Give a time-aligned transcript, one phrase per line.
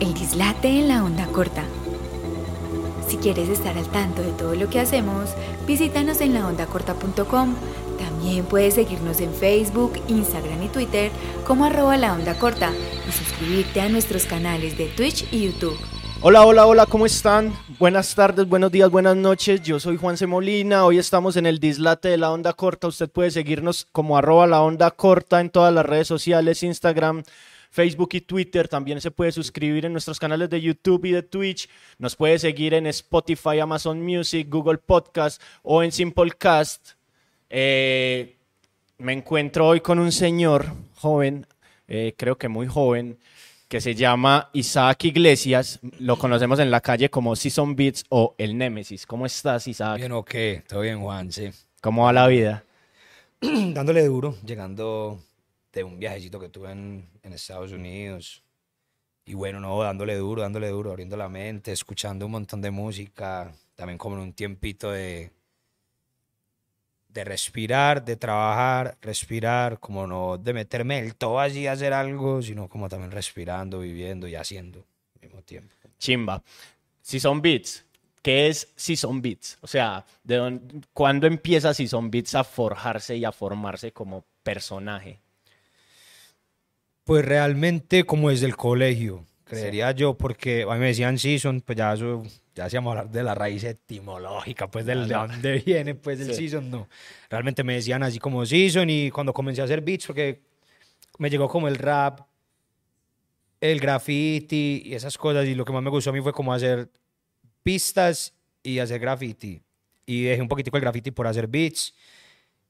[0.00, 1.62] El dislate en la onda corta.
[3.06, 5.28] Si quieres estar al tanto de todo lo que hacemos,
[5.66, 7.54] visítanos en laondacorta.com.
[7.98, 11.10] También puedes seguirnos en Facebook, Instagram y Twitter
[11.46, 12.72] como arroba la onda corta
[13.06, 15.78] y suscribirte a nuestros canales de Twitch y YouTube.
[16.22, 17.52] Hola, hola, hola, ¿cómo están?
[17.78, 19.62] Buenas tardes, buenos días, buenas noches.
[19.62, 20.26] Yo soy Juan C.
[20.26, 20.86] Molina.
[20.86, 22.88] Hoy estamos en el dislate de la onda corta.
[22.88, 27.22] Usted puede seguirnos como arroba la onda corta en todas las redes sociales, Instagram,
[27.70, 28.68] Facebook y Twitter.
[28.68, 31.68] También se puede suscribir en nuestros canales de YouTube y de Twitch.
[31.98, 36.90] Nos puede seguir en Spotify, Amazon Music, Google Podcast o en Simplecast.
[37.48, 38.36] Eh,
[38.98, 41.46] me encuentro hoy con un señor joven,
[41.88, 43.18] eh, creo que muy joven,
[43.68, 45.80] que se llama Isaac Iglesias.
[45.98, 49.06] Lo conocemos en la calle como Season Beats o El Némesis.
[49.06, 49.98] ¿Cómo estás, Isaac?
[49.98, 50.34] Bien, ok,
[50.68, 51.50] todo bien, Juan, sí.
[51.80, 52.64] ¿Cómo va la vida?
[53.40, 55.20] Dándole duro, llegando
[55.72, 58.42] de un viajecito que tuve en, en Estados Unidos.
[59.24, 63.52] Y bueno, no, dándole duro, dándole duro, abriendo la mente, escuchando un montón de música.
[63.76, 65.30] También como en un tiempito de,
[67.12, 72.42] de respirar, de trabajar, respirar, como no de meterme el todo allí a hacer algo,
[72.42, 74.84] sino como también respirando, viviendo y haciendo
[75.14, 75.74] al mismo tiempo.
[75.98, 76.42] Chimba.
[77.00, 77.84] Season Beats.
[78.22, 79.58] ¿Qué es Season Beats?
[79.62, 85.18] O sea, ¿de dónde, ¿cuándo empieza Season Beats a forjarse y a formarse como personaje?
[87.04, 91.76] Pues realmente como desde el colegio, creería yo, porque a mí me decían Season, pues
[91.76, 92.22] ya eso,
[92.54, 96.34] ya hacíamos hablar de la raíz etimológica, pues del, de dónde viene pues el Sí.
[96.34, 96.88] Season, no.
[97.28, 100.40] Realmente me decían así como Season y cuando comencé a hacer beats, porque
[101.18, 102.20] me llegó como el rap,
[103.60, 106.52] el graffiti y esas cosas, y lo que más me gustó a mí fue como
[106.52, 106.88] hacer
[107.62, 109.60] pistas y hacer graffiti.
[110.06, 111.94] Y dejé un poquitico el graffiti por hacer beats.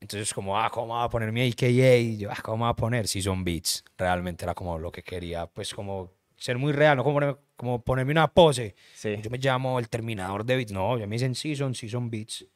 [0.00, 1.96] Entonces, como, ah, ¿cómo voy a poner mi AKA?
[1.96, 3.84] Y yo, ah, ¿cómo voy a poner si son beats?
[3.98, 7.82] Realmente era como lo que quería, pues como ser muy real, no como, poner- como
[7.82, 8.74] ponerme una pose.
[8.94, 9.16] Sí.
[9.22, 10.72] Yo me llamo el terminador de beats.
[10.72, 12.46] No, ya me dicen season, season beats.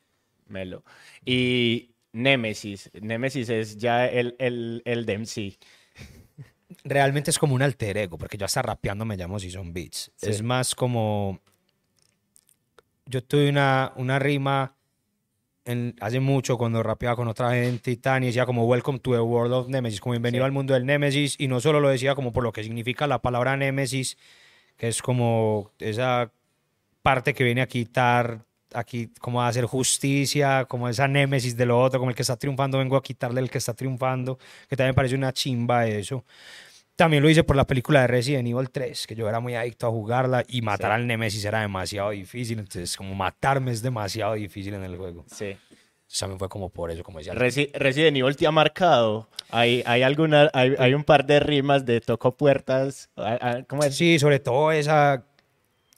[0.47, 0.83] Melo.
[1.25, 2.91] Y Némesis.
[3.01, 5.59] Némesis es ya el, el, el DMC.
[6.85, 10.11] Realmente es como un alter ego, porque yo hasta rapeando me llamo season beats.
[10.17, 10.31] Sí.
[10.31, 11.41] Es más como.
[13.07, 14.75] Yo tuve una, una rima
[15.65, 19.13] en- hace mucho cuando rapeaba con otra gente y tal, y decía como Welcome to
[19.13, 20.47] the World of Nemesis, como bienvenido Sí.
[20.47, 23.21] al mundo del Nemesis, y no solo lo decía como por lo que significa la
[23.21, 24.17] palabra Nemesis,
[24.77, 26.31] que es como esa
[27.03, 28.41] parte que viene a quitar,
[28.75, 32.37] aquí como a hacer justicia, como esa Némesis de lo otro, como el que está
[32.37, 34.39] triunfando, vengo a quitarle el que está triunfando,
[34.69, 36.25] que también me parece una chimba eso.
[36.97, 39.87] También lo hice por la película de Resident Evil 3, que yo era muy adicto
[39.89, 40.95] a jugarla y matar Sí.
[40.95, 45.25] al Nemesis era demasiado difícil, entonces como matarme es demasiado difícil en el juego.
[45.27, 45.47] Sí.
[45.47, 47.35] Entonces también fue como por eso, como decía.
[47.35, 49.29] Resi- Resident Evil te ha marcado.
[49.51, 53.11] Hay, hay, alguna, hay, hay un par de rimas de Toco Puertas.
[53.69, 53.97] ¿Cómo es?
[53.97, 55.25] Sí, sobre todo esa,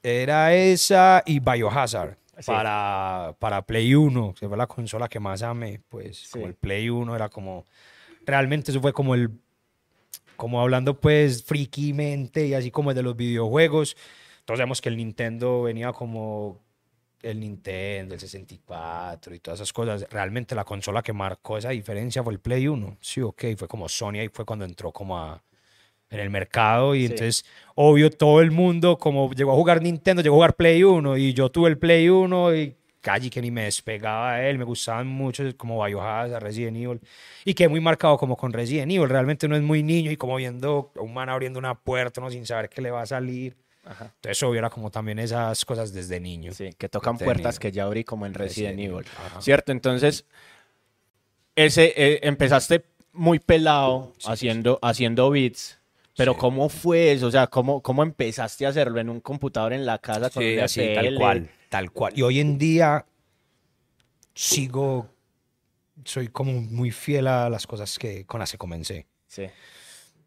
[0.01, 2.17] era esa y Biohazard.
[2.39, 2.45] Sí.
[2.51, 6.29] Para, para Play 1, que fue la consola que más amé, pues Sí.
[6.33, 7.65] como el Play 1 era como,
[8.27, 9.31] realmente eso fue como el,
[10.37, 13.97] como hablando pues frikimente y así como de los videojuegos,
[14.45, 16.61] todos sabemos que el Nintendo venía como
[17.21, 22.23] el Nintendo, el 64 y todas esas cosas, realmente la consola que marcó esa diferencia
[22.23, 25.43] fue el Play 1, sí, ok, fue como Sony ahí fue cuando entró como a,
[26.09, 27.05] en el mercado y Sí.
[27.07, 31.17] entonces, obvio, todo el mundo como llegó a jugar Nintendo, llegó a jugar Play 1
[31.17, 34.63] y yo tuve el Play 1 y casi que ni me despegaba de él, me
[34.65, 36.99] gustaban mucho como Biohazard, Resident Evil
[37.45, 40.35] y quedé muy marcado como con Resident Evil, realmente uno es muy niño y como
[40.35, 43.55] viendo a un man abriendo una puerta, uno sin saber qué le va a salir,
[43.85, 44.11] Ajá.
[44.15, 46.51] entonces obvio era como también esas cosas desde niño.
[46.53, 49.05] Sí, que tocan puertas que ya abrí como en Resident, Resident Evil.
[49.41, 49.71] ¿Cierto?
[49.71, 50.25] Entonces,
[51.55, 52.83] ese, eh, empezaste
[53.13, 55.79] muy pelado Sí, sí, haciendo, haciendo beats.
[56.15, 56.39] Pero Sí.
[56.39, 57.27] ¿cómo fue eso?
[57.27, 60.57] O sea, ¿cómo, ¿cómo empezaste a hacerlo en un computador en la casa con Sí,
[60.59, 62.13] así, tal cual, tal cual.
[62.15, 63.05] Y hoy en día
[64.33, 65.09] sigo,
[66.03, 69.07] soy como muy fiel a las cosas que con las que comencé.
[69.27, 69.47] Sí.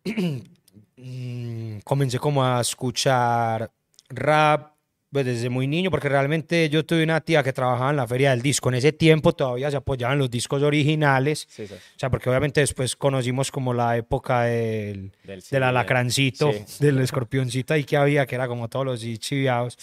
[0.97, 3.73] Mm, comencé como a escuchar
[4.11, 4.75] rap
[5.13, 8.31] pues, desde muy niño, porque realmente yo tuve una tía que trabajaba en la feria
[8.31, 8.69] del disco.
[8.69, 11.47] En ese tiempo todavía se apoyaban los discos originales.
[11.51, 11.75] Sí, sí.
[11.75, 16.85] O sea, porque obviamente después conocimos como la época del, Del del alacrancito, Sí.
[16.85, 19.77] del escorpioncito ahí que había, que era como todos los chiviados.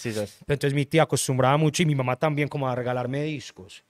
[0.48, 3.84] Entonces mi tía acostumbraba mucho y mi mamá también como a regalarme discos.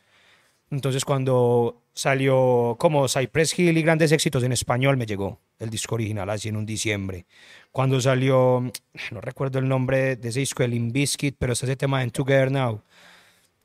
[0.72, 5.96] Entonces cuando salió como Cypress Hill y grandes éxitos en español me llegó el disco
[5.96, 7.26] original así en un diciembre.
[7.72, 8.72] Cuando salió,
[9.12, 12.52] no recuerdo el nombre de ese disco, el Biscuit, pero está ese tema en Together
[12.52, 12.84] Now,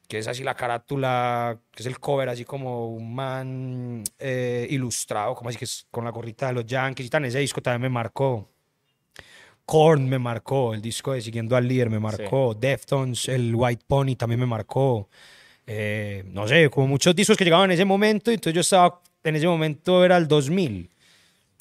[0.09, 5.35] que es así la carátula, que es el cover así como un man eh, ilustrado,
[5.35, 7.27] como así que es con la gorrita de los Yankees y tal.
[7.27, 8.49] Ese disco también me marcó
[9.67, 14.17] Korn me marcó, el disco de Siguiendo al Líder me marcó, Deftones, el White Pony
[14.17, 15.09] también me marcó.
[15.67, 19.37] Eh, no sé, como muchos discos que llegaban en ese momento, entonces yo estaba, en
[19.37, 20.91] ese momento era el 2000,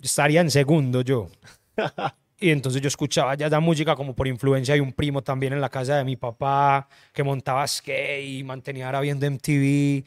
[0.01, 1.29] estaría en segundo yo.
[2.43, 5.61] Y entonces yo escuchaba ya la música como por influencia de un primo también en
[5.61, 10.03] la casa de mi papá, que montaba skate y mantenía ahora viendo MTV.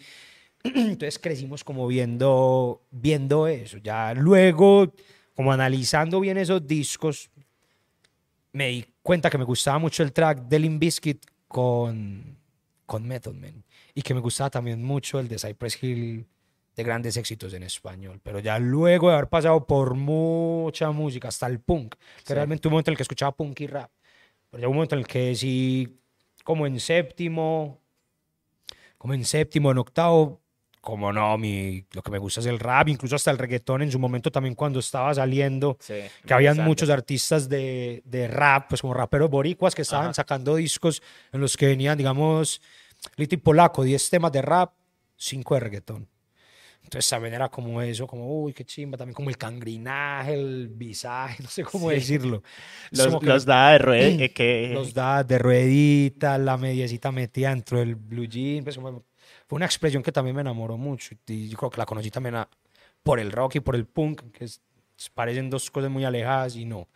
[0.64, 3.79] Entonces crecimos como viendo, viendo eso.
[3.79, 4.93] Ya luego,
[5.37, 7.31] como analizando bien esos discos,
[8.52, 12.37] me di cuenta que me gustaba mucho el track de Limp Bizkit con,
[12.85, 13.63] con Method Man.
[13.94, 16.26] Y que me gustaba también mucho el de Cypress Hill
[16.76, 18.20] de grandes éxitos en español.
[18.23, 22.35] Pero ya luego de haber pasado por mucha música, hasta el punk, que Sí.
[22.35, 23.91] realmente un momento en el que escuchaba punk y rap.
[24.50, 25.96] Pero ya un momento en el que sí,
[26.43, 27.79] como en séptimo,
[28.99, 30.41] como en séptimo, en octavo,
[30.81, 33.91] como no, mi, lo que me gusta es el rap, incluso hasta el reggaetón en
[33.91, 35.79] su momento también cuando estaba saliendo,
[36.26, 40.14] que habían muchos artistas de, de rap, pues como raperos boricuas que estaban Ajá.
[40.14, 41.02] sacando discos
[41.32, 42.61] en los que venían, digamos,
[43.16, 44.72] Lito y Polaco, 10 temas de rap,
[45.16, 46.08] 5 de reggaetón.
[46.82, 51.42] Entonces también era como eso, como, uy, qué chimba, también como el cangrinaje, el visaje,
[51.42, 51.94] no sé cómo Sí.
[51.96, 52.42] decirlo.
[52.90, 57.12] Los, como que los da de rueda, eh, que los da de ruedita, la mediecita
[57.12, 61.48] metida dentro del blue jean, pues fue una expresión que también me enamoró mucho y
[61.48, 62.48] yo creo que la conocí también a-
[63.02, 64.60] por el rock y por el punk, que es-
[65.14, 66.88] parecen dos cosas muy alejadas y no,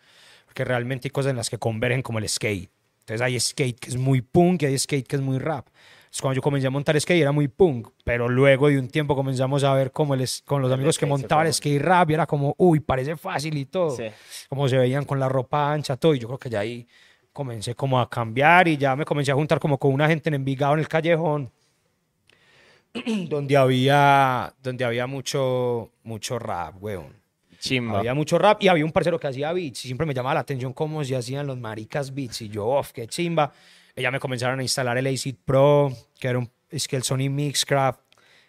[0.46, 2.70] porque realmente hay cosas en las que convergen como el skate.
[3.00, 5.68] Entonces hay skate que es muy punk y hay skate que es muy rap.
[6.08, 9.14] Entonces, cuando yo comencé a montar skate era muy punk, pero luego de un tiempo
[9.14, 12.26] comenzamos a ver como el, es- con los amigos que montaban skate rap y era
[12.26, 14.04] como, uy, parece fácil y todo Sí.
[14.48, 16.14] como se veían con la ropa ancha, todo.
[16.14, 16.86] Y yo creo que ya ahí
[17.32, 20.34] comencé como a cambiar y ya me comencé a juntar como con una gente en
[20.34, 21.50] Envigado en el callejón,
[23.28, 27.12] donde había, donde había mucho, mucho rap, weón.
[27.60, 27.98] chimba.
[27.98, 30.40] Había mucho rap y había un parcero que hacía beats y siempre me llamaba la
[30.40, 33.52] atención cómo se hacían los maricas beats y yo, off, qué chimba.
[33.98, 37.28] Ella me comenzaron a instalar el ACID Pro, que era un, es que el Sony
[37.28, 38.00] Mixcraft,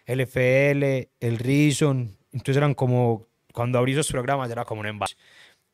[0.06, 2.16] el FL, el Reason.
[2.32, 5.16] Entonces eran como, cuando abrí esos programas era como un envase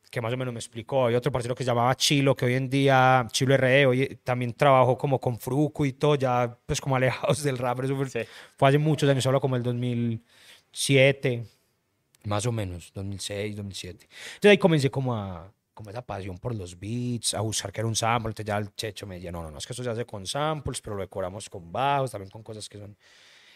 [0.09, 1.05] que más o menos me explicó.
[1.05, 4.53] Había otro parcero que se llamaba Chilo, que hoy en día, Chilo RD, hoy también
[4.53, 7.81] trabajó como con Fruco y todo, ya pues como alejados del rap.
[7.83, 8.19] Eso fue, Sí.
[8.57, 11.45] fue hace muchos años, hablo como el 2007,
[12.23, 14.07] más o menos, 2006, 2007.
[14.35, 17.87] Entonces ahí comencé como a, como esa pasión por los beats, a buscar que era
[17.87, 18.31] un sample.
[18.31, 20.25] Entonces ya el checho me decía, no, no, no, es que esto se hace con
[20.25, 22.97] samples, pero lo decoramos con bajos, también con cosas que son...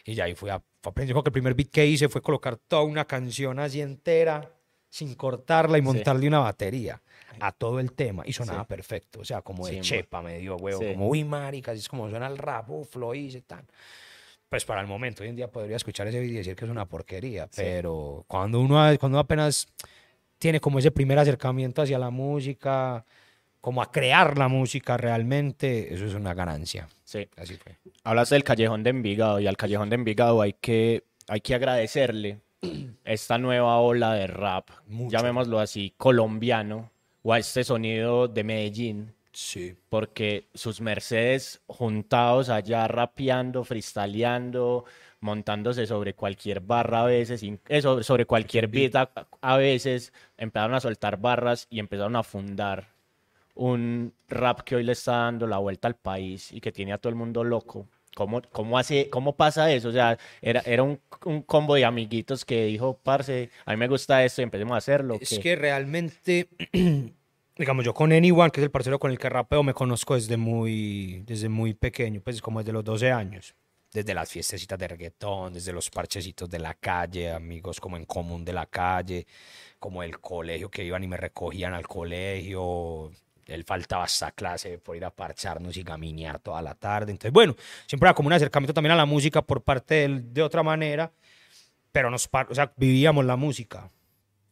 [0.05, 2.57] Y ya ahí fui a, fue aprendiendo que el primer beat que hice fue colocar
[2.57, 4.53] toda una canción así entera,
[4.87, 7.01] sin cortarla y montarle una batería
[7.39, 8.21] a todo el tema.
[8.27, 8.67] Y sonaba Sí.
[8.67, 10.03] perfecto, o sea, como de Chimba.
[10.03, 10.91] chepa, me dio huevo, Sí.
[10.93, 13.65] como, uy, marica, así es como suena el rap, uf, lo hice, tan
[14.47, 16.71] pues para el momento, hoy en día podría escuchar ese vídeo y decir que es
[16.71, 19.65] una porquería, pero cuando uno, cuando uno apenas
[20.41, 23.05] tiene como ese primer acercamiento hacia la música,
[23.61, 26.87] como a crear la música realmente, eso es una ganancia.
[27.03, 27.27] Sí.
[27.37, 27.77] Así fue.
[28.03, 32.39] Hablas del Callejón de Envigado y al Callejón de Envigado hay que, hay que agradecerle
[33.05, 35.15] esta nueva ola de rap, Mucho.
[35.15, 36.89] llamémoslo así, colombiano,
[37.21, 39.75] o a este sonido de Medellín, Sí.
[39.89, 44.85] porque sus Mercedes juntados allá rapeando, freestyleando,
[45.21, 50.79] montándose sobre cualquier barra a veces, in- eh, sobre, cualquier beat a, veces, empezaron a
[50.79, 52.87] soltar barras y empezaron a fundar
[53.55, 56.97] un rap que hoy le está dando la vuelta al país y que tiene a
[56.97, 57.87] todo el mundo loco.
[58.15, 59.87] ¿Cómo, cómo, hace, cómo pasa eso?
[59.89, 63.87] O sea, era, era un, un combo de amiguitos que dijo, parce, a mí me
[63.87, 65.17] gusta esto y empecemos a hacerlo.
[65.21, 65.39] Es ¿qué?
[65.39, 66.49] que realmente,
[67.57, 70.35] digamos, yo con Anyone, que es el parcero con el que rapeo, me conozco desde
[70.35, 73.55] muy, desde muy pequeño, pues como desde los 12 años.
[73.93, 78.45] Desde las fiestecitas de reggaetón, desde los parchecitos de la calle, amigos como en común
[78.45, 79.27] de la calle,
[79.79, 83.11] como el colegio que iban y me recogían al colegio.
[83.45, 87.11] Él faltaba hasta clase por ir a parcharnos y gaminear toda la tarde.
[87.11, 87.55] Entonces, bueno,
[87.85, 91.11] siempre era como un acercamiento también a la música por parte de de otra manera,
[91.91, 93.89] pero nos, o sea, vivíamos la música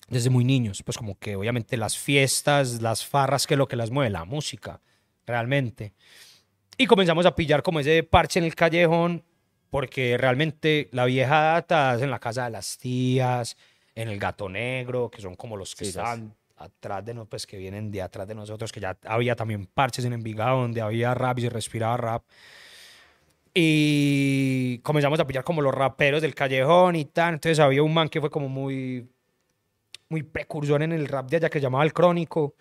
[0.09, 3.75] desde muy niños, pues como que obviamente las fiestas, las farras, que es lo que
[3.75, 4.81] las mueve, la música,
[5.25, 5.93] realmente.
[6.77, 9.23] Y comenzamos a pillar como ese parche en el callejón,
[9.69, 13.57] porque realmente la vieja data es en la casa de las tías,
[13.95, 17.47] en el gato negro, que son como los que Sí, están atrás de nosotros, pues
[17.47, 21.13] que vienen de atrás de nosotros, que ya había también parches en Envigado, donde había
[21.13, 22.23] rap y se respiraba rap.
[23.53, 27.35] Y comenzamos a pillar como los raperos del callejón y tal.
[27.35, 29.09] Entonces había un man que fue como muy,
[30.09, 32.55] muy precursor en el rap de allá que se llamaba El Crónico.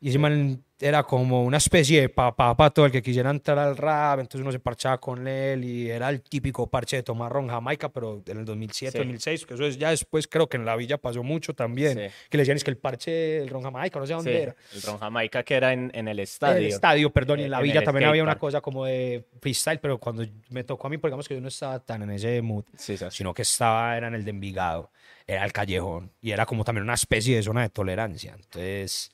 [0.00, 3.58] Y ese man era como una especie de papá para todo el que quisiera entrar
[3.58, 7.30] al rap, entonces uno se parchaba con él y era el típico parche de tomar
[7.32, 8.98] ron Jamaica, pero en el 2007, Sí.
[8.98, 12.14] 2006, que eso es ya después creo que en la villa pasó mucho también, Sí.
[12.28, 14.56] que le decían es que el parche del ron Jamaica, no sé dónde Sí, era.
[14.74, 16.56] el Ron Jamaica que era en, en el En estadio.
[16.58, 19.24] el estadio, perdón, y en la En villa el también había una cosa como de
[19.40, 22.42] freestyle, pero cuando me tocó a mí, digamos que yo no estaba tan en ese
[22.42, 24.90] mood, sino que estaba era en el de Envigado,
[25.26, 28.34] era el callejón, y era como también una especie de zona de tolerancia.
[28.36, 29.12] Entonces,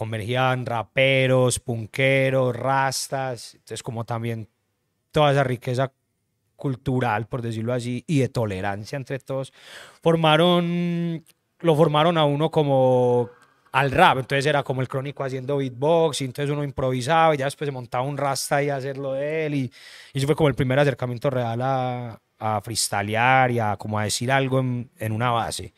[0.00, 4.48] convergían raperos, punqueros, rastas, entonces como también
[5.10, 5.92] toda esa riqueza
[6.56, 9.52] cultural, por decirlo así, y de tolerancia entre todos,
[10.00, 11.22] formaron,
[11.58, 13.28] lo formaron a uno como
[13.72, 17.44] al rap, entonces era como el crónico haciendo beatbox, y entonces uno improvisaba y ya
[17.44, 19.72] después se montaba un rasta y hacerlo de él, y,
[20.14, 24.04] y eso fue como el primer acercamiento real a, a freestylear y a como a
[24.04, 25.74] decir algo en, en una base.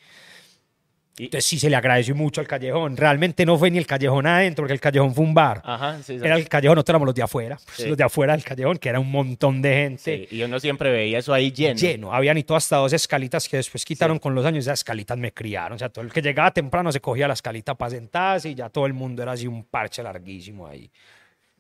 [1.19, 2.97] Entonces sí se le agradeció mucho al callejón.
[2.97, 5.61] Realmente no fue ni el callejón adentro, porque el callejón fue un bar.
[5.63, 6.25] Ajá, sí, sí.
[6.25, 7.57] Era el callejón, nosotros éramos los de afuera.
[7.65, 7.89] pues, Sí.
[7.89, 10.27] Los de afuera del callejón, que era un montón de gente.
[10.31, 11.79] Y uno siempre veía eso ahí lleno.
[11.79, 12.15] Lleno.
[12.15, 14.65] Habían y todo hasta dos escalitas que después quitaron con los años.
[14.65, 15.77] Esas escalitas me criaron.
[15.77, 18.71] O sea, todo el que llegaba temprano se cogía la escalita para sentarse y ya
[18.71, 20.91] todo el mundo era así un parche larguísimo ahí.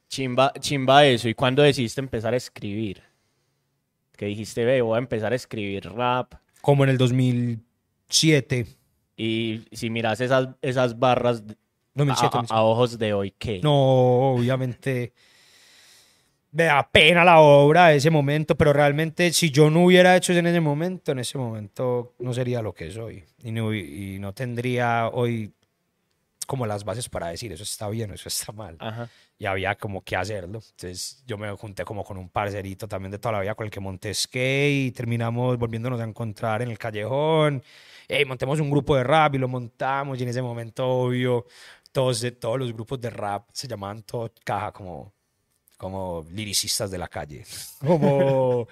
[0.08, 1.28] Chimba, chimba eso.
[1.28, 3.02] ¿Y cuándo decidiste empezar a escribir?
[4.16, 6.34] Que dijiste, ve, voy a empezar a escribir rap.
[6.62, 8.66] Como en el 2007.
[9.24, 11.54] Y si miras esas, esas barras a,
[11.94, 12.54] 2007, a- 2007.
[12.54, 13.60] a ojos de hoy, ¿qué?
[13.62, 15.12] No, obviamente
[16.50, 20.32] me da pena la obra de ese momento, pero realmente si yo no hubiera hecho
[20.32, 24.18] eso en ese momento, en ese momento no sería lo que soy y no, y
[24.18, 25.52] no tendría hoy
[26.46, 28.76] como las bases para decir eso está bien, eso está mal.
[28.80, 29.08] Ajá.
[29.38, 30.58] Y había como que hacerlo.
[30.70, 33.70] Entonces yo me junté como con un parcerito también de toda la vida con el
[33.70, 37.62] que monté skate y terminamos volviéndonos a encontrar en el callejón.
[38.12, 41.46] Ey, montemos un grupo de rap y lo montamos y en ese momento, obvio,
[41.92, 45.12] todos, de- todos los grupos de rap se llamaban todo caja como,
[45.78, 47.44] como liricistas de la calle,
[47.80, 48.68] como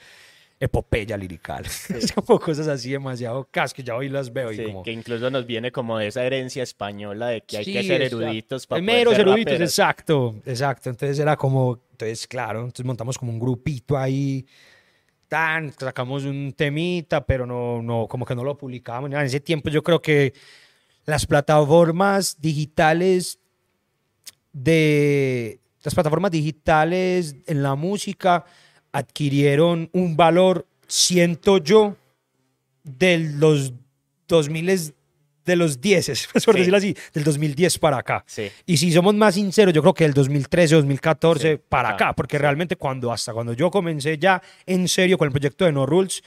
[0.61, 1.64] epopeya lirical.
[1.88, 4.82] Es como cosas así demasiado cas que ya hoy las veo y Sí, como...
[4.82, 8.02] que incluso nos viene como de esa herencia española de que hay que Sí, ser
[8.02, 8.16] exacto.
[8.25, 9.70] eruditos para Meros poder ser eruditos, raperos.
[9.70, 10.90] exacto, exacto.
[10.90, 14.47] Entonces era como, entonces claro, entonces montamos como un grupito ahí,
[15.78, 19.10] sacamos un temita, pero no, no, como que no lo publicábamos.
[19.10, 20.34] En ese tiempo yo creo que
[21.06, 23.38] las plataformas digitales
[24.52, 28.44] de las plataformas digitales en la música
[28.92, 31.96] adquirieron un valor, siento yo,
[32.82, 33.72] de los
[34.28, 34.94] 2000
[35.50, 38.25] de los 10, pues, por decirlo así, del 2010 para acá.
[38.66, 42.38] Y si somos más sinceros, yo creo que del 2013, 2014 Sí, para acá, porque
[42.38, 46.23] realmente cuando hasta cuando yo comencé ya en serio con el proyecto de No Rules,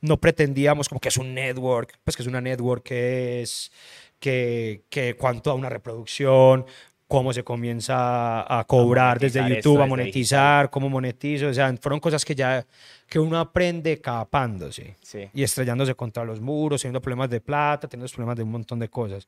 [0.00, 3.70] no pretendíamos como que es un network, pues que es una network que es
[4.18, 6.66] que, que cuánto a una reproducción,
[7.08, 11.74] cómo se comienza a cobrar desde monetizar YouTube, a desde monetizar, cómo monetizo, o sea,
[11.80, 12.64] fueron cosas que ya
[13.08, 15.26] que uno aprende capándose Sí.
[15.32, 18.88] y estrellándose contra los muros, teniendo problemas de plata, teniendo problemas de un montón de
[18.90, 19.26] cosas.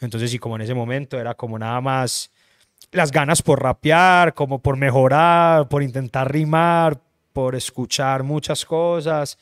[0.00, 2.30] Entonces, sí, como en ese momento era como nada más
[2.92, 7.00] las ganas por rapear, como por mejorar, por intentar rimar,
[7.32, 9.38] por escuchar muchas cosas.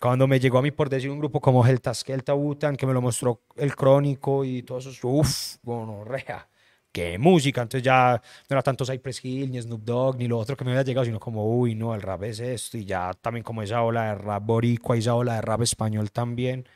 [0.00, 2.94] Cuando me llegó a mí por decir un grupo como el Taskelta Butan, que me
[2.94, 6.48] lo mostró el Crónico y todo eso, uff, gonorrea,
[6.94, 7.60] qué música.
[7.60, 10.70] Entonces ya no era tanto Cypress Hill, ni Snoop Dogg, ni lo otro que me
[10.70, 12.78] había llegado, sino como, uy, no, el rap es esto.
[12.78, 16.66] Y ya también como esa ola de rap boricua, esa ola de rap español también,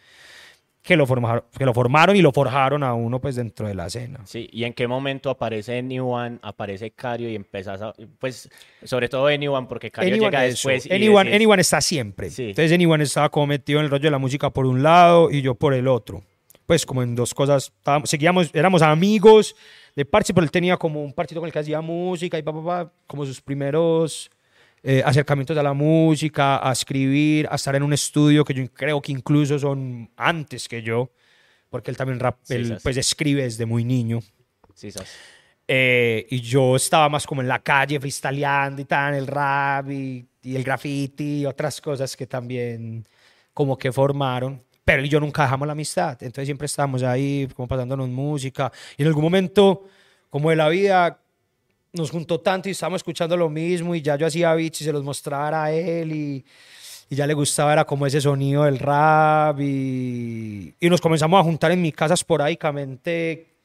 [0.83, 3.87] que lo formaron, que lo formaron y lo forjaron a uno pues dentro de la
[3.87, 4.21] escena.
[4.25, 7.93] Sí, ¿y en qué momento aparece Anyone, aparece Cario y empezás a...
[8.19, 8.51] Pues,
[8.83, 12.31] sobre todo Anyone, porque Cario Anyone, llega después y Anyone, Anyone está siempre.
[12.31, 12.51] Sí.
[12.51, 15.43] Entonces Anyone estaba como metido en el rollo de la música por un lado y
[15.43, 16.25] yo por el otro.
[16.69, 17.73] Pues como en dos cosas.
[17.79, 19.57] estábamos- seguíamos, éramos amigos
[19.97, 22.53] de parche, pero él tenía como un parchito con el que hacía música y pa,
[22.53, 24.31] pa, pa, como sus primeros
[24.83, 29.01] eh, acercamientos a la música, a escribir, a estar en un estudio que yo creo
[29.01, 31.11] que incluso son antes que yo,
[31.71, 34.21] porque él también rap, Sí, él, pues escribe desde muy niño.
[34.75, 35.09] Sí, sas.
[35.67, 40.23] Eh, y yo estaba más como en la calle freestyleando y tal, el rap y,
[40.43, 43.07] y el graffiti y otras cosas que también
[43.55, 44.63] como que formaron.
[44.89, 46.17] Pero yo nunca dejamos la amistad.
[46.23, 48.73] Entonces siempre estábamos ahí como pasándonos música.
[48.97, 49.85] Y en algún momento,
[50.31, 51.19] como de la vida,
[51.93, 54.93] nos juntó tanto y estábamos escuchando lo mismo y ya yo hacía beats y se
[54.95, 56.45] los mostraba a él y,
[57.11, 61.83] ya le gustaba, era como ese sonido del rap y, nos comenzamos a juntar en
[61.83, 63.58] mi casa esporádicamente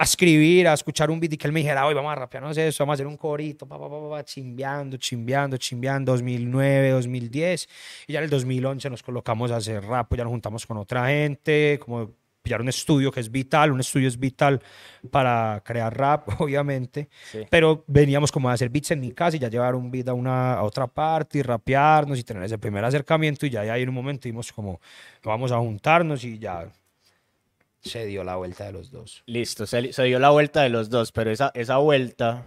[0.00, 2.42] a escribir, a escuchar un beat y que él me dijera, hoy vamos a rapear,
[2.42, 6.12] no sé eso, vamos a hacer un corito, pa, pa, pa, pa, chimbeando, chimbeando, chimbeando,
[6.12, 7.68] 2009, 2010,
[8.06, 10.78] y ya en el 2011 nos colocamos a hacer rap, pues ya nos juntamos con
[10.78, 14.62] otra gente, como pillar un estudio que es vital, un estudio es vital
[15.10, 17.40] para crear rap, obviamente, Sí.
[17.50, 20.14] pero veníamos como a hacer beats en mi casa y ya llevar un beat a,
[20.14, 23.82] una, a otra parte y rapearnos y tener ese primer acercamiento y ya, ya ahí
[23.82, 24.80] en un momento dimos como,
[25.22, 26.66] vamos a juntarnos y ya
[27.80, 29.22] se dio la vuelta de los dos.
[29.26, 32.46] Listo, se, se dio la vuelta de los dos, pero esa, esa vuelta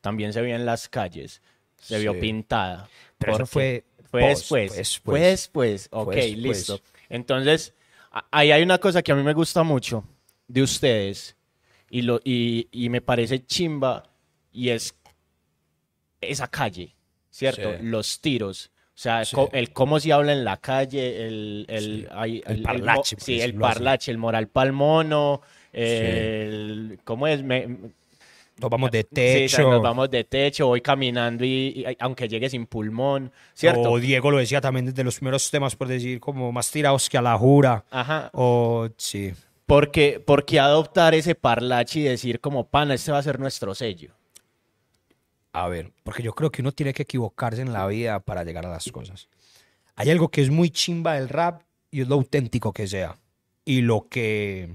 [0.00, 1.42] también se vio en las calles.
[1.76, 2.88] Se vio pintada.
[3.18, 4.70] Pero eso fue Fue post, después.
[4.70, 5.02] fue después.
[5.02, 5.88] Fue después.
[5.90, 6.38] Ok, Fue después.
[6.38, 6.80] listo.
[7.08, 7.74] Entonces,
[8.30, 10.04] ahí hay una cosa que a mí me gusta mucho
[10.48, 11.36] de ustedes
[11.90, 14.02] y, lo, y, y me parece chimba
[14.52, 14.94] y es
[16.20, 16.94] esa calle,
[17.30, 17.72] ¿cierto?
[17.72, 17.78] Sí.
[17.82, 18.70] Los tiros.
[18.94, 19.34] O sea, Sí.
[19.34, 22.06] co- el cómo se habla en la calle, el, el, Sí.
[22.12, 23.74] hay- El mo- parlache, sí, el decirlo así.
[23.74, 25.40] parlache, el moral palmono,
[25.72, 27.42] el, ¿cómo es?
[27.42, 27.68] Me-
[28.56, 29.68] Nos vamos de Sí, techo.
[29.68, 31.48] nos vamos de techo, voy caminando y,
[31.88, 33.90] y- aunque llegue sin pulmón, ¿cierto?
[33.90, 37.18] O Diego lo decía también desde los primeros temas, por decir, como más tirados que
[37.18, 37.84] a la jura.
[37.90, 38.30] Ajá.
[38.32, 39.32] O sí.
[39.66, 44.10] Porque, porque adoptar ese parlache y decir como, pana, este va a ser nuestro sello.
[45.54, 48.66] A ver, porque yo creo que uno tiene que equivocarse en la vida para llegar
[48.66, 49.28] a las cosas.
[49.94, 53.16] Hay algo que es muy chimba del rap y es lo auténtico que sea.
[53.64, 54.68] Y lo que.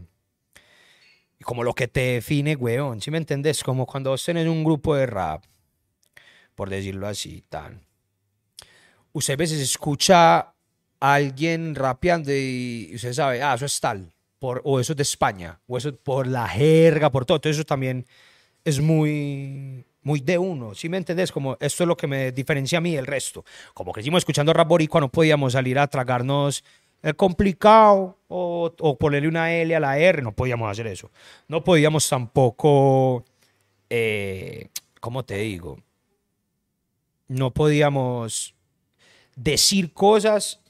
[1.44, 3.02] Como lo que te define, weón.
[3.02, 3.62] ¿Sí me entendés?
[3.62, 5.44] Como cuando vos tenés un grupo de rap,
[6.56, 7.82] por decirlo así, tan.
[9.12, 10.54] Usted a veces escucha a
[11.02, 14.14] alguien rapeando y usted sabe, ah, eso es tal.
[14.40, 15.60] Por, o eso es de España.
[15.68, 17.36] O eso es por la jerga, por todo.
[17.36, 18.06] Entonces, eso también
[18.64, 21.32] es muy, muy de uno, ¿sí me entendés?
[21.32, 23.44] Como esto es lo que me diferencia a mí del resto.
[23.74, 26.64] Como crecimos escuchando rap boricua, no podíamos salir a tragarnos
[27.02, 31.12] el complicado o, o ponerle una L a la R, no podíamos hacer eso.
[31.48, 33.26] No podíamos tampoco,
[33.90, 34.68] eh,
[35.00, 35.80] ¿cómo te digo?
[37.28, 38.56] No podíamos
[39.36, 40.62] decir cosas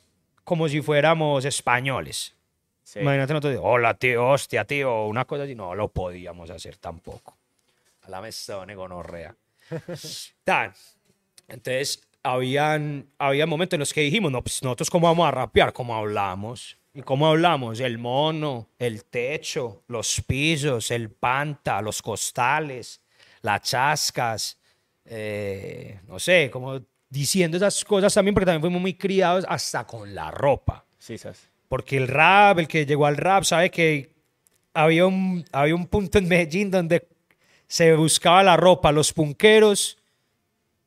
[0.44, 2.36] como si fuéramos españoles.
[2.84, 3.00] Sí.
[3.00, 7.39] Imagínate nosotros, hola tío, hostia tío, una cosa así, no lo podíamos hacer tampoco.
[8.10, 9.36] A la mesona gonorrea.
[10.44, 10.74] Tan.
[11.48, 15.72] Entonces, habían, había momentos en los que dijimos, no, pues nosotros cómo vamos a rapear,
[15.72, 16.76] cómo hablamos.
[16.92, 17.80] ¿Y cómo hablamos?
[17.80, 23.00] El mono, el techo, los pisos, el panta, los costales,
[23.44, 24.60] las chascas,
[25.06, 30.16] eh, no sé, como diciendo esas cosas también, porque también fuimos muy criados hasta con
[30.16, 30.84] la ropa.
[30.98, 31.48] Sí, sas.
[31.68, 34.16] Porque el rap, el que llegó al rap, sabe que
[34.74, 37.08] había un, había un punto en Medellín donde
[37.70, 39.98] se buscaba la ropa, los punqueros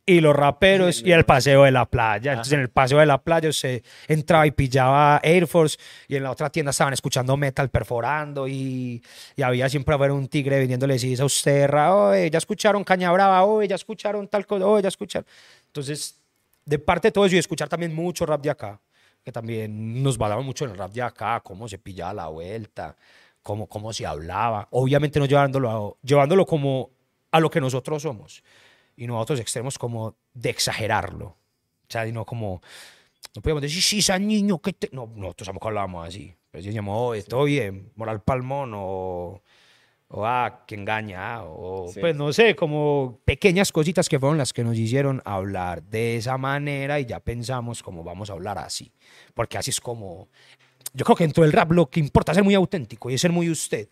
[0.04, 2.32] y los raperos y el paseo de la playa.
[2.32, 6.24] Entonces en el paseo de la playa se entraba y pillaba Air Force y en
[6.24, 9.00] la otra tienda estaban escuchando metal perforando y,
[9.36, 13.44] y había siempre haber un tigre vendiéndole decís a usted, oye, ya escucharon Caña Brava,
[13.44, 15.26] oye, ya escucharon tal cosa, oye, ya escucharon.
[15.68, 16.18] Entonces,
[16.64, 18.80] de parte de todo eso y escuchar también mucho rap de acá,
[19.24, 22.96] que también nos basamos mucho en el rap de acá, cómo se pillaba la vuelta,
[23.42, 26.90] cómo, cómo se hablaba, obviamente no llevándolo, a- llevándolo como
[27.30, 28.42] a lo que nosotros somos
[28.96, 31.26] y no a otros extremos como de exagerarlo.
[31.26, 31.36] O
[31.88, 32.60] sea, y no como,
[33.34, 34.88] no podíamos decir, sí, ese niño que te...
[34.92, 36.34] No, nosotros tampoco hablábamos así.
[36.50, 39.40] Pues decíamos, oh, todo bien, moral palmón o,
[40.08, 42.00] o ah, que engaña, ah, o Sí.
[42.00, 46.36] pues no sé, como pequeñas cositas que fueron las que nos hicieron hablar de esa
[46.36, 48.92] manera y ya pensamos como vamos a hablar así.
[49.32, 50.28] Porque así es como,
[50.94, 53.32] yo creo que dentro del rap lo que importa es ser muy auténtico y ser
[53.32, 53.88] muy usted.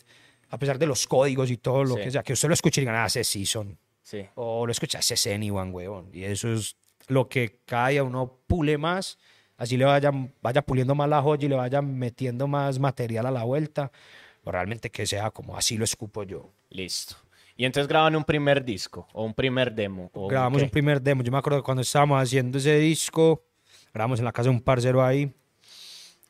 [0.49, 2.01] A pesar de los códigos y todo lo Sí.
[2.01, 3.77] que sea, que usted lo escuche y diga, ah, ese sí son.
[4.03, 4.25] Sí.
[4.35, 6.09] O lo escucha ese anyone, weón.
[6.13, 6.75] Y eso es
[7.07, 9.17] lo que cada día uno pule más.
[9.57, 10.11] Así le vaya,
[10.41, 13.91] vaya puliendo más la joya y le vaya metiendo más material a la vuelta.
[14.43, 16.51] O realmente que sea como así lo escupo yo.
[16.69, 17.15] Listo.
[17.55, 20.09] Y entonces graban un primer disco o un primer demo.
[20.13, 20.63] O Grabamos qué?
[20.65, 21.21] un primer demo.
[21.21, 23.43] Yo me acuerdo que cuando estábamos haciendo ese disco,
[23.93, 25.31] grabamos en la casa de un parcero ahí.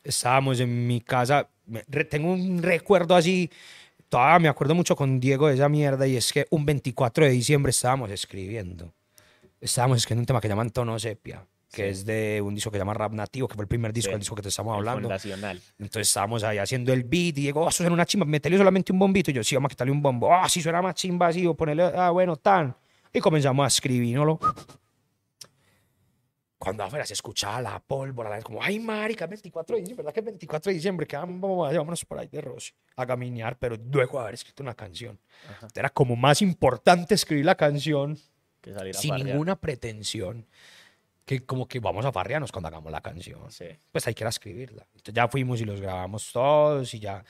[0.04, 1.48] Estábamos en mi casa.
[2.10, 3.50] tengo un recuerdo así.
[4.08, 6.06] Todavía me acuerdo mucho con Diego de esa mierda.
[6.06, 8.92] Y es que un 24 de diciembre estábamos escribiendo.
[9.60, 11.88] Estábamos escribiendo un tema que llaman Tono Sepia, que Sí.
[12.00, 14.14] es de un disco que se llama Rap Nativo, que fue el primer disco, Sí.
[14.14, 15.02] el disco que te estamos hablando.
[15.02, 15.60] fundacional.
[15.78, 18.92] Entonces estábamos ahí haciendo el beat y Diego, oh, eso suena una chimba, metele solamente
[18.92, 19.30] un bombito.
[19.30, 20.34] Y yo, sí, vamos a quitarle un bombo.
[20.34, 22.74] Ah, sí, suena más chimba así, o ponerle, ah, bueno, tan.
[23.12, 24.38] Y comenzamos a escribir, ¿no?
[26.62, 30.14] Cuando afuera se escuchaba la pólvora, la gente como, ay, marica, 24 de diciembre, ¿verdad
[30.14, 31.06] que es 24 de diciembre?
[31.08, 35.18] Que vamos, vámonos por ahí de Rossi a caminar, pero luego haber escrito una canción.
[35.74, 38.16] Era como más importante escribir la canción
[38.60, 39.26] Que salir a sin farrear.
[39.30, 40.46] ninguna pretensión
[41.24, 43.66] que como que vamos a farrearnos cuando hagamos la canción Sí.
[43.90, 44.86] pues hay que escribirla.
[44.94, 47.24] Entonces ya fuimos y los grabamos todos y ya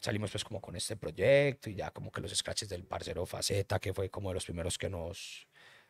[0.00, 3.78] salimos pues como con este proyecto y ya como que los scratches del parcero Faceta,
[3.78, 5.46] que fue como de los primeros que nos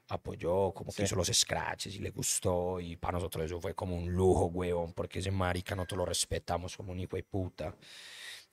[0.09, 1.03] apoyó, como que Sí.
[1.05, 4.93] hizo los scratches y le gustó y para nosotros eso fue como un lujo, huevón,
[4.93, 7.75] porque ese marica nosotros lo respetamos como un hijo de puta.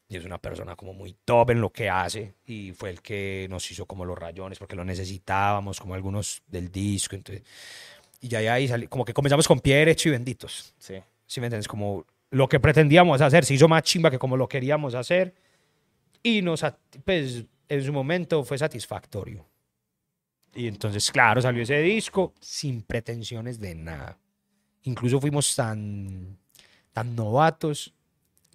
[0.07, 2.33] Y es una persona como muy top en lo que hace.
[2.45, 6.69] Y fue el que nos hizo como los rayones, porque lo necesitábamos, como algunos del
[6.69, 7.15] disco.
[7.15, 7.45] Entonces,
[8.19, 10.75] y ya ahí salí, como que comenzamos con pie derecho y benditos.
[10.77, 10.95] Sí.
[11.25, 11.67] ¿Sí me entiendes?
[11.69, 15.33] Como lo que pretendíamos hacer se hizo más chimba que como lo queríamos hacer.
[16.21, 16.65] Y nos,
[17.05, 19.45] pues, en su momento fue satisfactorio.
[20.53, 24.17] Y entonces, claro, salió ese disco sin pretensiones de nada.
[24.83, 26.37] Incluso fuimos tan,
[26.91, 27.93] tan novatos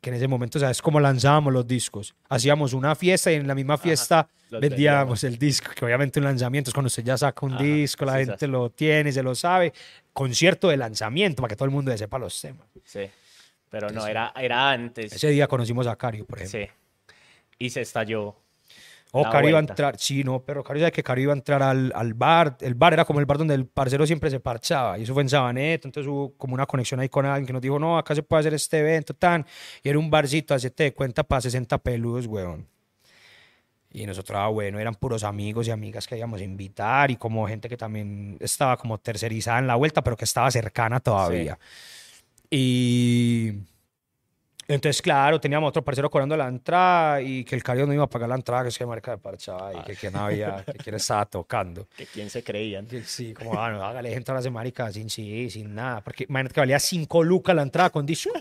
[0.00, 2.14] que en ese momento, ¿sabes cómo lanzábamos los discos?
[2.28, 6.26] Hacíamos una fiesta y en la misma fiesta los vendíamos el disco, que obviamente un
[6.26, 8.46] lanzamiento es cuando usted ya saca un Ajá, disco, la sí, gente sí.
[8.46, 9.72] lo tiene, se lo sabe.
[10.12, 12.66] Concierto de lanzamiento para que todo el mundo sepa los temas.
[12.84, 13.08] Sí.
[13.70, 15.12] Pero no, era, era antes.
[15.12, 16.60] Ese día conocimos a Cario, por ejemplo.
[16.60, 17.14] Sí.
[17.58, 18.36] Y se estalló.
[19.18, 21.36] O La Cario iba a entrar, sí, no, pero Cario sabe que Cario iba a
[21.36, 22.58] entrar al, al bar.
[22.60, 24.98] El bar era como el bar donde el parcero siempre se parchaba.
[24.98, 25.88] Y eso fue en Sabaneta.
[25.88, 28.40] Entonces hubo como una conexión ahí con alguien que nos dijo, no, acá se puede
[28.40, 29.46] hacer este evento, tan.
[29.82, 32.66] Y era un barcito, hacete de cuenta para 60 peludos, weón.
[33.90, 37.48] Y nosotros, ah, bueno, eran puros amigos y amigas que íbamos a invitar y como
[37.48, 41.58] gente que también estaba como tercerizada en la vuelta, pero que estaba cercana todavía.
[42.50, 43.54] Y
[44.68, 48.08] entonces, claro, teníamos otro parcero cobrando la entrada y que el Cario no iba a
[48.10, 50.96] pagar la entrada, que es que marca de parchada y que quién había, que quién
[50.96, 51.86] estaba tocando.
[51.96, 52.86] Que quién se creían.
[53.04, 56.00] Sí, como, ah, no, hágale gente a las de marica sin sí, sin nada.
[56.02, 58.30] Porque imagínate que valía 5 lucas la entrada con disco.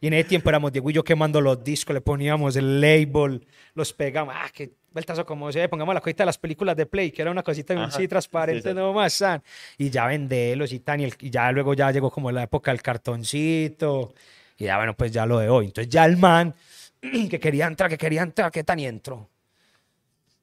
[0.00, 3.46] Y en ese tiempo éramos Diego y yo quemando los discos, le poníamos el label,
[3.74, 4.34] los pegamos.
[4.36, 7.30] Ah, qué vueltazo como se pongamos la cosita de las películas de Play, que era
[7.30, 9.16] una cosita Ajá, así transparente sí, nomás.
[9.18, 9.42] tan.
[9.78, 11.00] Y ya vendelos y tan.
[11.00, 14.12] Y, el- y ya luego ya llegó como la época del cartoncito.
[14.56, 15.66] Y ya, bueno, pues ya lo de hoy.
[15.66, 16.54] Entonces ya el man
[17.00, 19.28] que quería entrar, que quería entrar, que tan y entró.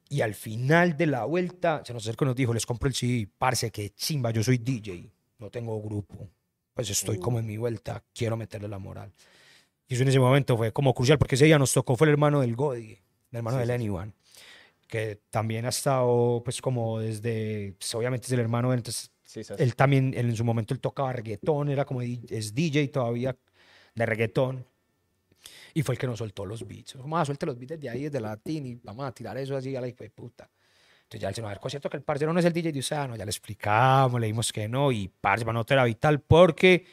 [0.10, 2.94] Y al final de la vuelta se nos acercó y nos dijo, les compro el
[2.94, 6.30] CD, parce, que chimba, yo soy DJ, no tengo grupo.
[6.74, 9.14] Pues estoy como en mi vuelta, quiero meterle la moral.
[9.88, 12.12] Y eso en ese momento fue como crucial, porque ese día nos tocó, fue el
[12.12, 12.92] hermano del Godi,
[13.32, 14.14] el hermano Sí, del sí, Anyone,
[14.88, 19.76] que también ha estado, pues como desde, pues, obviamente es el hermano, entonces Sí, él
[19.76, 23.34] también, él en su momento él tocaba reggaetón, era como, es DJ todavía
[23.96, 24.66] de reggaetón.
[25.74, 26.94] Y fue el que nos soltó los beats.
[26.94, 29.76] Como, ah, suelte los beats desde ahí, desde latín, y vamos a tirar eso así
[29.76, 30.50] a la hijo de puta.
[31.04, 32.80] Entonces ya él se nos acercó, cierto que el parcero no es el DJ de
[32.80, 36.86] Usano, ya le explicamos, le dimos que no, y parce, para nosotros era vital porque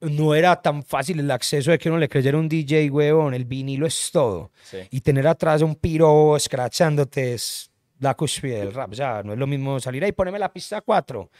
[0.00, 3.44] no era tan fácil el acceso de que uno le creyera un DJ, huevón, el
[3.44, 4.50] vinilo es todo.
[4.62, 4.78] Sí.
[4.90, 8.92] Y tener atrás un piro escrachándote es la cúspide del rap.
[8.92, 11.30] O sea, no es lo mismo salir ahí, poneme la pista 4,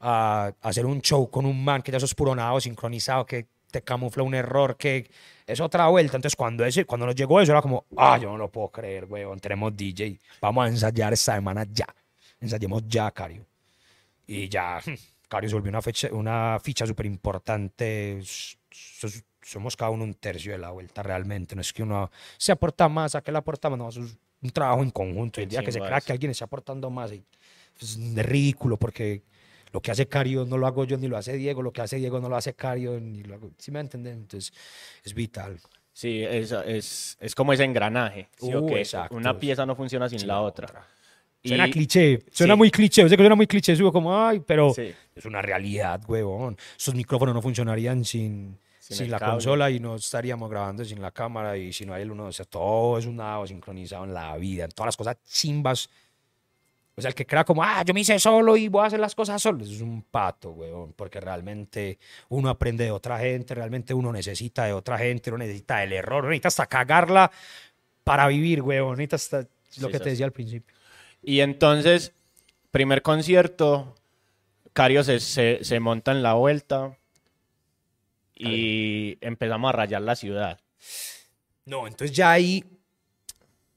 [0.00, 3.82] a hacer un show con un man que ya sos puro nado, sincronizado, que te
[3.82, 5.10] camufla un error, que
[5.46, 6.16] es otra vuelta.
[6.16, 9.04] Entonces, cuando, ese, cuando nos llegó eso, era como, ah, yo no lo puedo creer,
[9.06, 11.86] weón, tenemos DJ, vamos a ensayar esta semana ya.
[12.40, 13.46] Ensayemos ya, Cario.
[14.26, 14.80] Y ya,
[15.28, 18.20] Cario se volvió una, fecha, una ficha súper importante.
[19.42, 21.54] Somos cada uno un tercio de la vuelta realmente.
[21.54, 23.78] No es que uno se aporta más, a que le aporta más.
[23.78, 25.40] No, eso es un trabajo en conjunto.
[25.40, 27.12] Y el día que se crea que alguien está aportando más,
[27.78, 29.22] pues, es ridículo porque
[29.72, 31.62] lo que hace Cario no lo hago yo ni lo hace Diego.
[31.62, 33.50] Lo que hace Diego no lo hace Cario ni lo hago.
[33.58, 34.14] ¿Sí me entienden?
[34.18, 34.52] Entonces
[35.04, 35.58] es vital.
[35.92, 38.28] Sí, es, es, es como ese engranaje.
[38.38, 38.68] ¿sí Uh.
[39.10, 40.86] Una pieza no funciona sin la otra.
[41.44, 42.58] Suena Y- cliché, suena sí.
[42.58, 44.92] muy cliché, yo sé que suena muy cliché, subo como, ay, pero Sí.
[45.14, 46.56] es una realidad, huevón.
[46.78, 49.32] Esos micrófonos no funcionarían sin, Sin sin, la cable.
[49.34, 52.32] consola y no estaríamos grabando sin la cámara y si no hay el uno, o
[52.32, 55.88] sea, todo es un nado sincronizado en la vida, en todas las cosas chimbas.
[57.00, 59.00] O sea, el que crea como, ah, yo me hice solo y voy a hacer
[59.00, 63.92] las cosas solo, es un pato, huevón, porque realmente uno aprende de otra gente, realmente
[63.94, 67.30] uno necesita de otra gente, uno necesita del error, uno necesita hasta cagarla
[68.04, 69.38] para vivir, huevón, necesita hasta
[69.80, 70.10] lo Sí, que te sí.
[70.10, 70.74] decía al principio.
[71.22, 72.12] Y entonces,
[72.70, 73.94] primer concierto,
[74.72, 76.96] Cario se, se, se monta en la vuelta
[78.34, 80.60] y empezamos a rayar la ciudad.
[81.66, 82.64] No, entonces ya ahí,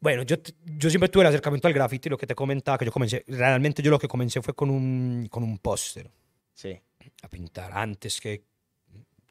[0.04, 0.36] bueno, yo,
[0.66, 3.82] yo siempre tuve el acercamiento al graffiti, lo que te comentaba, que yo comencé, realmente
[3.82, 6.12] yo lo que comencé fue con un, con un póster
[6.54, 6.78] Sí.
[7.22, 8.44] a pintar antes que,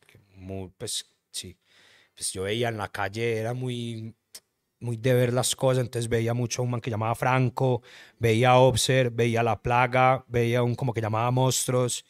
[0.07, 1.59] que muy, pues sí,
[2.15, 4.15] pues yo veía en la calle, era muy,
[4.81, 7.83] muy de ver las cosas, entonces veía mucho a un man que llamaba Franco,
[8.19, 12.03] veía Obser, veía La Plaga, veía un como que llamaba Monstruos,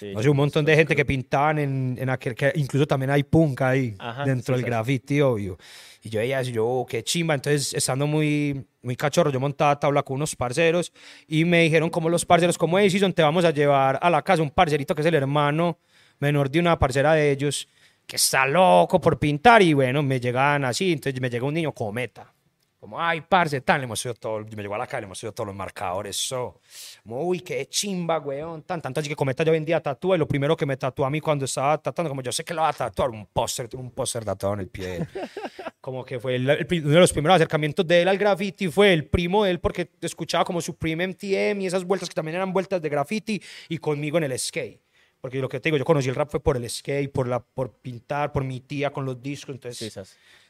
[0.00, 0.12] sí.
[0.12, 3.22] no sé, un montón de gente que pintaban en, en aquel, que incluso también hay
[3.22, 5.58] punk ahí, Ajá, dentro sí, del graffiti, obvio.
[6.02, 7.34] Y yo veía yo, oh, qué chimba.
[7.34, 10.92] Entonces, estando muy, muy cachorro, yo montaba tabla con unos parceros
[11.28, 14.42] y me dijeron como los parceros, como Edison, te vamos a llevar a la casa
[14.42, 15.78] un parcerito que es el hermano
[16.18, 17.68] menor de una parcera de ellos,
[18.06, 19.62] que está loco por pintar.
[19.62, 22.32] Y bueno, me llegaban así, entonces me llega un niño cometa.
[22.80, 25.46] Como, ay, parce, tan, le mostré todo, me llegó a la calle, le mostré todos
[25.48, 26.60] los marcadores, so.
[27.02, 30.26] Como, uy, qué chimba, weón, tan, tanto así que Cometa yo vendía tatúa y lo
[30.26, 32.70] primero que me tatuó a mí cuando estaba tatuando, como yo sé que lo va
[32.70, 35.06] a tatuar, un póster, un póster tatuado en el pie.
[35.82, 38.94] como que fue el- el uno de los primeros acercamientos de él al graffiti, fue
[38.94, 42.36] el primo de él porque escuchaba como su primo MTM y esas vueltas que también
[42.36, 44.80] eran vueltas de graffiti y conmigo en el skate.
[45.20, 47.40] Porque lo que te digo, yo conocí el rap fue por el skate, por, la,
[47.40, 50.00] por pintar, por mi tía con los discos, entonces Sí,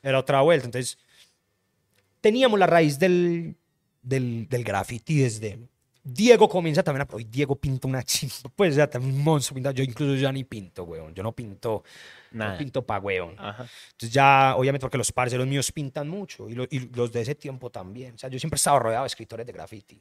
[0.00, 0.66] era otra vuelta.
[0.66, 0.96] Entonces,
[2.20, 3.56] teníamos la raíz del,
[4.02, 5.58] del, del graffiti desde...
[6.02, 7.06] Diego comienza también a...
[7.06, 9.60] pero Diego pinta una chimba, pues ya también un monstruo.
[9.72, 11.14] Yo incluso ya ni pinto, weón.
[11.14, 11.84] Yo no pinto...
[12.32, 12.52] Nada.
[12.52, 13.34] No pinto pa' weón.
[13.38, 13.66] Ajá.
[13.92, 17.34] Entonces ya, obviamente, porque los parceros míos pintan mucho y, lo- y los de ese
[17.34, 18.14] tiempo también.
[18.14, 20.00] O sea, yo siempre he estado rodeado de escritores de graffiti,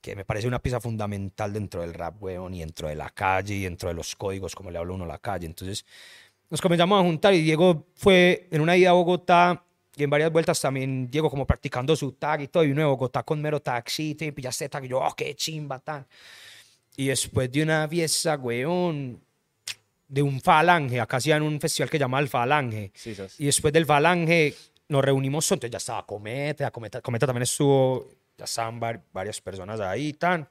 [0.00, 3.54] que me parece una pieza fundamental dentro del rap, weón, y dentro de la calle
[3.56, 5.44] y dentro de los códigos, como le habla uno a la calle.
[5.46, 5.84] Entonces
[6.48, 9.64] nos comenzamos a juntar y Diego fue en una ida a Bogotá
[9.96, 13.22] y en varias vueltas también Diego como practicando su tag y todo, y de Bogotá
[13.22, 16.06] con mero taxi, y pillaste tag, y yo, oh, qué chimba, tan.
[16.96, 19.20] Y después de una fiesta, weón,
[20.08, 23.38] de un falange, acá hacían un festival que se llama el falange, Sí, sas.
[23.38, 24.54] y después del Falange
[24.88, 29.78] nos reunimos, entonces ya estaba Cometa, Cometa, Cometa también estuvo, ya estaban var- varias personas
[29.80, 30.48] ahí, tan.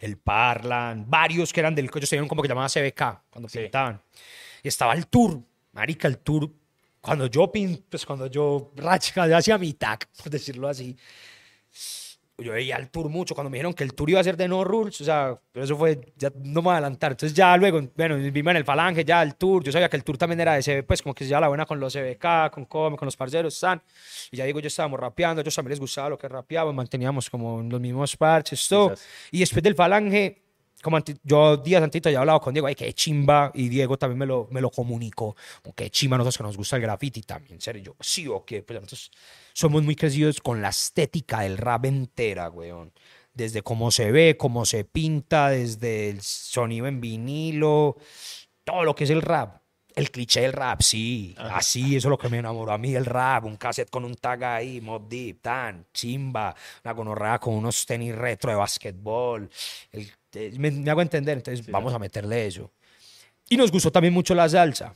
[0.00, 3.58] El Parlan, varios que eran del ellos tenían como que llamaba CBK cuando Sí.
[3.60, 4.00] pintaban.
[4.62, 5.40] Y estaba el tour,
[5.72, 6.50] marica, el tour.
[7.00, 7.50] Cuando yo
[7.88, 10.96] pues cuando yo racha, yo hacía mi tag, por decirlo así.
[12.38, 14.46] Yo veía el tour mucho cuando me dijeron que el tour iba a ser de
[14.46, 17.12] no rules, o sea, pero eso fue, ya no me voy a adelantar.
[17.12, 20.04] Entonces ya luego, bueno, vimos en el Falange ya el tour, yo sabía que el
[20.04, 22.50] tour también era de CB, pues como que se llevaba la buena con los CBK,
[22.50, 23.80] con Come, con los parceros, San.
[24.30, 27.30] Y ya digo, yo estábamos rapeando, a ellos también les gustaba lo que rapeaban, manteníamos
[27.30, 28.90] como los mismos parches, todo.
[28.90, 29.06] Quizás.
[29.30, 30.45] Y después del Falange,
[30.82, 34.26] como yo días antito ya hablaba con Diego, ay, qué chimba, y Diego también me
[34.26, 35.34] lo, me lo comunicó,
[35.74, 38.62] qué chimba nosotros que nos gusta el graffiti también, en serio, yo, sí o qué,
[38.62, 39.10] pues nosotros
[39.52, 42.92] somos muy crecidos con la estética del rap entera, weón.
[43.34, 47.96] Desde cómo se ve, cómo se pinta, desde el sonido en vinilo,
[48.64, 49.60] todo lo que es el rap.
[49.94, 53.06] El cliché del rap, sí, así, eso es lo que me enamoró a mí del
[53.06, 57.86] rap, un cassette con un tag ahí, Mob Deep, tan, chimba, una gonorrea con unos
[57.86, 59.48] tenis retro de basquetbol,
[59.92, 60.12] el- el-
[60.58, 62.70] me, me hago entender, entonces vamos a meterle eso.
[63.48, 64.94] Y nos gustó también mucho la salsa.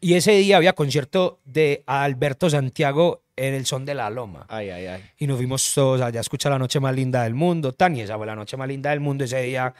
[0.00, 4.46] Y ese día había concierto de Alberto Santiago en el Son de la Loma.
[4.48, 5.04] Ay, ay, ay.
[5.18, 7.72] Y nos fuimos todos allá a escuchar la noche más linda del mundo.
[7.72, 9.24] Tan, y esa fue la noche más linda del mundo.
[9.24, 9.72] Ese día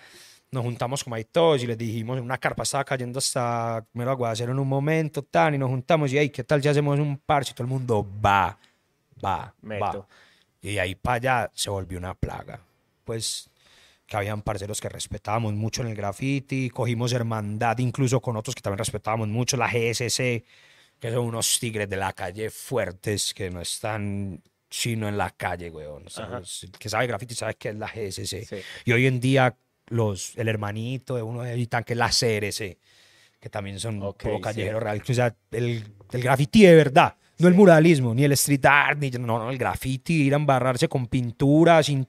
[0.52, 4.52] nos juntamos como ahí todos y les dijimos, una carpa estaba cayendo hasta mero aguacero
[4.52, 7.52] en un momento, tan, y nos juntamos y, hey, ¿qué tal si hacemos un parche?
[7.52, 8.58] Y todo el mundo va,
[9.24, 9.54] va, va.
[9.62, 10.06] Meto.
[10.60, 12.60] Y de ahí para allá se volvió una plaga.
[13.04, 13.50] Pues
[14.12, 18.60] que habían parceros que respetábamos mucho en el graffiti, cogimos hermandad incluso con otros que
[18.60, 20.44] también respetábamos mucho, la GSC,
[21.00, 25.70] que son unos tigres de la calle fuertes que no están chino en la calle,
[25.70, 26.04] weón.
[26.04, 28.44] El que sabe graffiti sabe que es la GSC.
[28.44, 28.56] Sí.
[28.84, 32.78] Y hoy en día los, el hermanito de uno de ellos, que es la CRC,
[33.40, 34.42] que también son Ok, puro sí.
[34.42, 35.02] callejero real.
[35.08, 37.16] O sea, el, el graffiti de verdad.
[37.42, 40.88] No el muralismo, ni el street art, ni no, no, el graffiti, ir a embarrarse
[40.88, 42.06] con pintura, sin,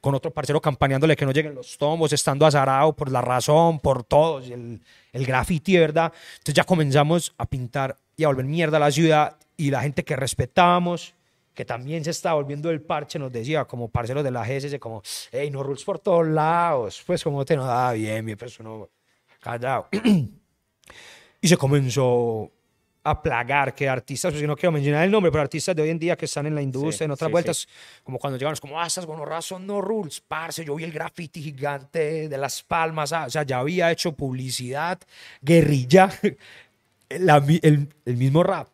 [0.00, 4.04] con otro parcero campaneándole que no lleguen los tombos, estando azarado por la razón, por
[4.04, 4.80] todos, el,
[5.12, 6.12] el graffiti verdad.
[6.34, 10.04] Entonces ya comenzamos a pintar y a volver mierda a la ciudad y la gente
[10.04, 11.12] que respetábamos,
[11.54, 15.02] que también se estaba volviendo el parche, nos decía como parceros de la GSS, como,
[15.32, 18.88] hey, no rules por todos lados, pues como te no da bien, bien, pues uno
[19.40, 19.88] callado.
[21.40, 22.52] y se comenzó
[23.10, 25.90] a plagar que artistas, pues yo no quiero mencionar el nombre, pero artistas de hoy
[25.90, 27.68] en día que están en la industria, Sí, en otras sí, vueltas,
[28.04, 30.92] como cuando llegan, es como, ah, estas gonorras son no rules, parce, yo vi el
[30.92, 34.98] graffiti gigante de Las Palmas, ah, o sea, ya había hecho publicidad,
[35.42, 36.10] guerrilla,
[37.10, 38.68] la mi- el, el mismo rap.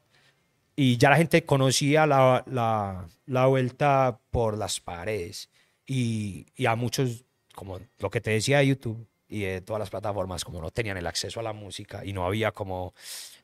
[0.77, 5.49] Y ya la gente conocía la, la, la vuelta por las paredes.
[5.87, 9.91] Y, y a muchos, como lo que te decía de YouTube y de todas las
[9.91, 12.93] plataformas, como no tenían el acceso a la música y no había como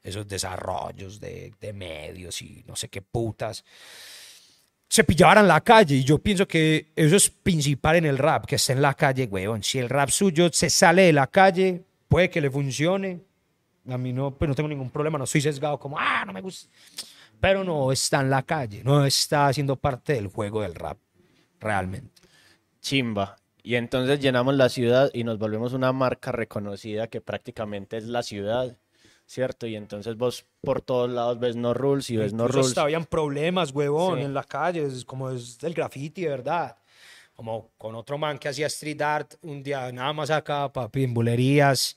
[0.02, 3.64] esos desarrollos de, de medios y no sé qué putas,
[4.90, 5.94] se pillaban en la calle.
[5.94, 9.26] Y yo pienso que eso es principal en el rap, que esté en la calle,
[9.30, 9.62] weón.
[9.62, 13.20] Si el rap suyo se sale de la calle, puede que le funcione.
[13.88, 16.40] A mí no, pues no tengo ningún problema, no soy sesgado como, ah, no me
[16.40, 16.68] gusta.
[17.40, 20.98] Pero no está en la calle, no está haciendo parte del juego del rap,
[21.58, 22.20] realmente.
[22.80, 23.36] Chimba.
[23.62, 28.22] Y entonces llenamos la ciudad y nos volvemos una marca reconocida que prácticamente es la
[28.22, 28.76] ciudad,
[29.30, 29.64] ¿cierto?
[29.68, 32.66] Y entonces vos por todos lados ves no rules y ves no rules.
[32.66, 34.24] hasta habían problemas, huevón, Sí.
[34.24, 36.76] en las calles, como es del graffiti, verdad.
[37.36, 41.14] Como con otro man que hacía street art un día, nada más acá, papi, en
[41.14, 41.96] bulerías.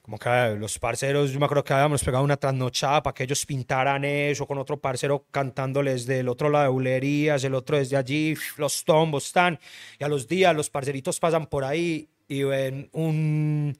[0.00, 3.24] Como que eh, los parceros, yo me acuerdo que habíamos pegado una trasnochada para que
[3.24, 7.98] ellos pintaran eso, con otro parcero cantándoles del otro lado de bulerías, el otro desde
[7.98, 9.58] allí, los tombos están.
[9.98, 13.78] Y a los días los parceritos pasan por ahí y ven un,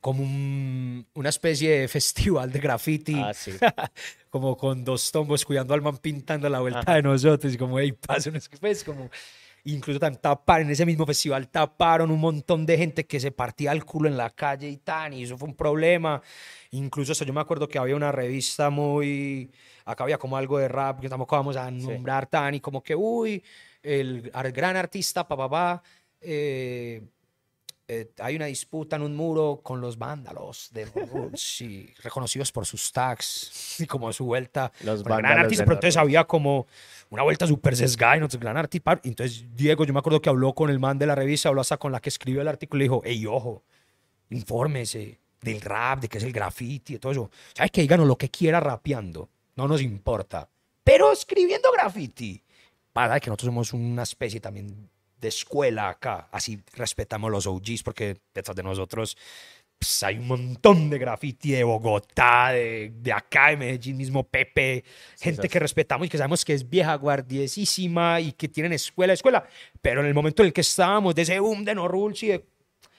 [0.00, 3.14] como un- una especie de festival de graffiti.
[3.16, 3.52] Ah, sí.
[4.30, 6.94] como con dos tombos cuidando al man pintando la vuelta Ajá.
[6.94, 7.52] de nosotros.
[7.54, 9.10] Y como, hey, pasen, es que pues como...
[9.64, 13.72] Incluso tan tapar en ese mismo festival taparon un montón de gente que se partía
[13.72, 16.22] el culo en la calle y tan, y eso fue un problema.
[16.70, 19.50] Incluso hasta yo me acuerdo que había una revista muy.
[19.84, 22.94] Acá había como algo de rap que tampoco vamos a nombrar tan, y como que,
[22.94, 23.42] uy,
[23.82, 25.82] el, ar- gran artista, papá, pa,
[26.20, 27.02] eh,
[27.90, 32.66] eh, hay una disputa en un muro con los vándalos de No y reconocidos por
[32.66, 34.70] sus tags y como su vuelta.
[34.84, 36.66] Los gran vándalos artista, de pero No entonces había como
[37.08, 39.00] una vuelta súper sesgada y nosotros, gran artista.
[39.02, 41.62] y Entonces Diego, yo me acuerdo que habló con el man de la revista, habló
[41.62, 43.62] hasta con la que escribió el artículo y dijo, hey, ojo,
[44.28, 47.30] infórmese del rap, de qué es el graffiti, de todo eso.
[47.54, 50.46] ¿Sabes que Díganos lo que quiera rapeando, no nos importa.
[50.84, 52.42] Pero escribiendo graffiti,
[52.92, 58.16] para que nosotros somos una especie también de escuela acá, así respetamos los OGs porque
[58.34, 59.16] detrás de nosotros
[59.78, 64.84] pues, hay un montón de graffiti de Bogotá, de, de acá, de Medellín mismo, Pepe,
[65.20, 69.12] gente esas- que respetamos y que sabemos que es vieja, guardiesísima y que tienen escuela,
[69.12, 69.46] escuela,
[69.80, 72.28] pero en el momento en el que estábamos, de ese boom de no rules y
[72.28, 72.44] de-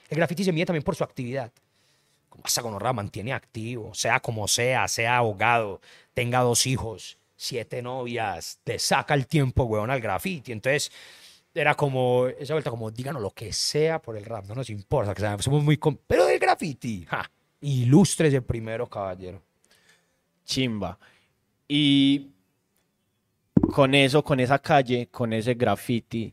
[0.08, 1.52] el graffiti se mide también por su actividad.
[2.28, 5.80] Como hasta Gonorra mantiene activo, sea como sea, sea abogado,
[6.14, 10.52] tenga dos hijos, siete novias, te saca el tiempo, weón, al graffiti.
[10.52, 10.90] Entonces,
[11.54, 15.14] era como, esa vuelta como, díganos lo que sea por el rap, no nos importa,
[15.14, 15.76] que somos muy...
[15.76, 19.42] com- Pero del graffiti, ja, ilústrese primero, caballero.
[20.44, 20.98] Chimba.
[21.68, 22.28] Y
[23.72, 26.32] con eso, con esa calle, con ese graffiti,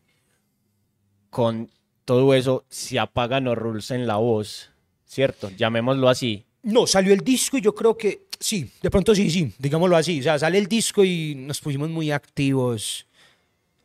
[1.30, 1.69] con
[2.06, 4.71] todo eso, se apagan los rules en la voz,
[5.06, 5.49] ¿cierto?
[5.49, 6.45] Llamémoslo así.
[6.63, 10.19] No, salió el disco y yo creo que sí, de pronto sí, sí, digámoslo así.
[10.19, 13.06] O sea, sale el disco y nos pusimos muy activos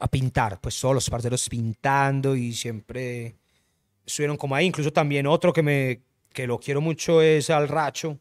[0.03, 3.37] a pintar, pues todos los parceros pintando y siempre
[4.05, 4.67] estuvieron como ahí.
[4.67, 8.19] Incluso también otro que me que lo quiero mucho es al Racho.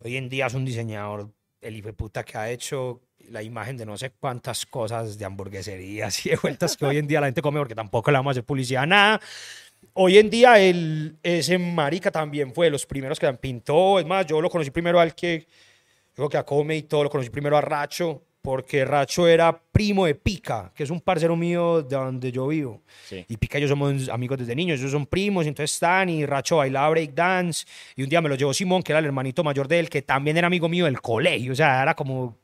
[0.00, 3.00] Hoy en día es un diseñador, el hijo que ha hecho
[3.30, 7.06] la imagen de no sé cuántas cosas de hamburgueserías y de vueltas que hoy en
[7.06, 9.20] día la gente come porque tampoco le vamos a hacer publicidad nada.
[9.92, 14.00] Hoy en día el, ese marica también fue los primeros que pintó.
[14.00, 17.04] Es más, yo lo conocí primero al que, yo creo que a Come y todo,
[17.04, 21.34] lo conocí primero a Racho, porque Racho era primo de Pica, que es un parcero
[21.34, 22.82] mío de donde yo vivo.
[23.08, 23.24] Sí.
[23.26, 26.26] Y Pica y yo somos amigos desde niños, ellos son primos, y entonces están, y
[26.26, 27.64] Racho bailaba breakdance,
[27.96, 30.02] y un día me lo llevó Simón, que era el hermanito mayor de él, que
[30.02, 32.36] también era amigo mío del colegio, o sea, era como,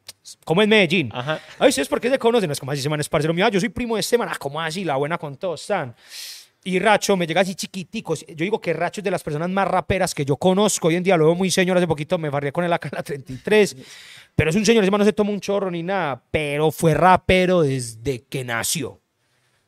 [0.42, 1.10] como en Medellín.
[1.12, 1.38] Ajá.
[1.58, 2.50] Ay, ¿sabes por qué se conocen?
[2.50, 3.44] Es como así, se man es parcero mío.
[3.44, 4.28] Ah, yo soy primo de este man.
[4.30, 4.84] Ah, ¿cómo así?
[4.84, 5.94] La buena con todos están.
[6.62, 8.14] Y Racho me llega así chiquitico.
[8.14, 10.88] Yo digo que Racho es de las personas más raperas que yo conozco.
[10.88, 11.76] Hoy en día lo veo muy señor.
[11.78, 13.76] Hace poquito me barrié con él acá en la 33.
[14.34, 16.22] Pero es un señor, ese man no se toma un chorro ni nada.
[16.30, 19.00] Pero fue rapero desde que nació.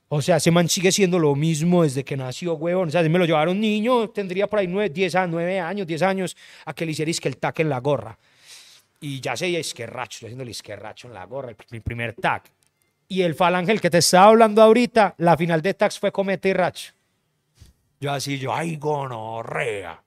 [0.09, 2.89] O sea, ese man sigue siendo lo mismo desde que nació, huevón.
[2.89, 5.87] O sea, si me lo llevaron niño, tendría por ahí 9, 10 años, 9 años,
[5.87, 8.19] 10 años, a que le hiciera que el taque en la gorra.
[9.01, 12.43] Y ya sé, isquerracho, estoy haciendo el en la gorra, el, mi primer tag.
[13.13, 16.55] Y el falángel que te estaba hablando ahorita, la final de tags fue Cometa y
[16.55, 16.95] Racho.
[18.01, 20.03] Yo así, yo, ay, gonorrea.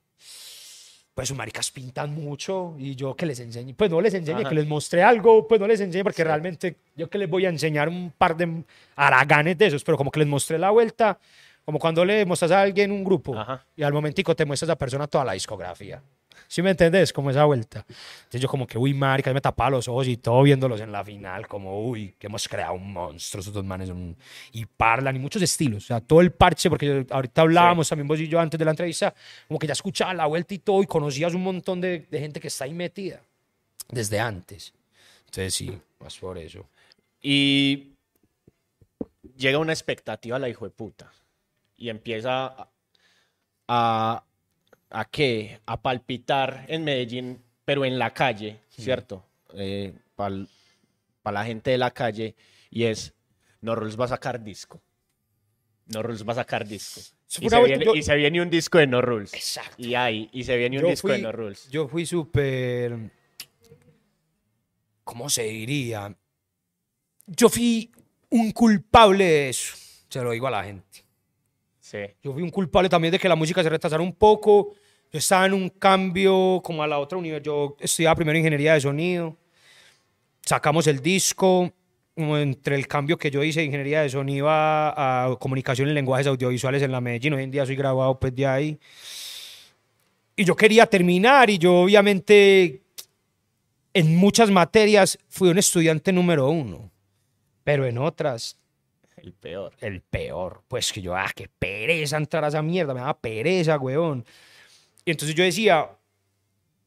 [1.14, 4.48] Pues sus maricas pintan mucho y yo que les enseñe, pues no les enseñe, Ajá.
[4.48, 7.48] que les mostré algo, pues no les enseñe porque realmente yo que les voy a
[7.48, 8.64] enseñar un par de
[8.96, 11.16] haraganes de esos, pero como que les mostré la vuelta,
[11.64, 13.64] como cuando le mostras a alguien un grupo Ajá.
[13.76, 16.02] y al momentico te muestra a esa persona toda la discografía.
[16.48, 17.12] ¿Sí me entendés?
[17.12, 17.84] Como esa vuelta.
[17.88, 21.04] Entonces yo como que, uy, marica, me tapaba los ojos y todo viéndolos en la
[21.04, 24.16] final, como, uy, que hemos creado un monstruo, esos dos manes un-
[24.52, 28.20] y parlan y muchos estilos, o sea, todo el parche, porque ahorita hablábamos también vos
[28.20, 29.14] y yo antes de la entrevista,
[29.48, 32.40] como que ya escuchaba la vuelta y todo y conocías un montón de, de gente
[32.40, 33.20] que está ahí metida
[33.88, 34.72] desde antes.
[35.26, 36.66] Entonces sí, más por eso.
[37.20, 37.92] Y
[39.36, 41.12] llega una expectativa a la hijo de puta.
[41.76, 42.68] Y empieza a,
[43.68, 44.24] a,
[44.98, 45.60] ¿a qué?
[45.66, 49.24] A palpitar en Medellín, pero en la calle, ¿cierto?
[50.14, 52.34] Para la gente de la calle.
[52.70, 53.12] Y es,
[53.60, 54.80] Norruls va a sacar disco.
[55.86, 57.00] Norruls va a sacar disco.
[57.40, 59.34] Y se, viene, yo- y se viene un disco de No Rules.
[59.34, 59.74] Exacto.
[59.78, 61.68] Y ahí, y se viene un Yo disco de fui- No Rules.
[61.70, 63.10] Yo fui súper.
[65.04, 66.16] ¿Cómo se diría?
[67.26, 67.90] Yo fui
[68.30, 69.76] un culpable de eso.
[70.08, 71.04] Se lo digo a la gente.
[71.80, 71.98] Sí.
[72.22, 74.74] Yo fui un culpable también de que la música se retrasara un poco.
[75.16, 77.46] Yo estaba en un cambio como a la otra universidad.
[77.46, 79.34] Yo estudiaba primero ingeniería de sonido.
[80.42, 81.72] Sacamos el disco.
[82.14, 85.94] como entre el cambio que yo hice de ingeniería de sonido a, a comunicación y
[85.94, 87.32] lenguajes audiovisuales en la Medellín.
[87.32, 88.78] Hoy en día soy graduado pues de ahí.
[90.36, 92.82] Y yo quería terminar y yo obviamente
[93.94, 96.90] en muchas materias fui un estudiante número uno.
[97.64, 98.58] Pero en otras
[99.16, 99.72] El peor.
[99.80, 100.62] el peor.
[100.68, 104.22] Pues que yo, ah, qué pereza entrar a esa mierda, me daba pereza, weón.
[105.08, 105.88] Y entonces yo decía,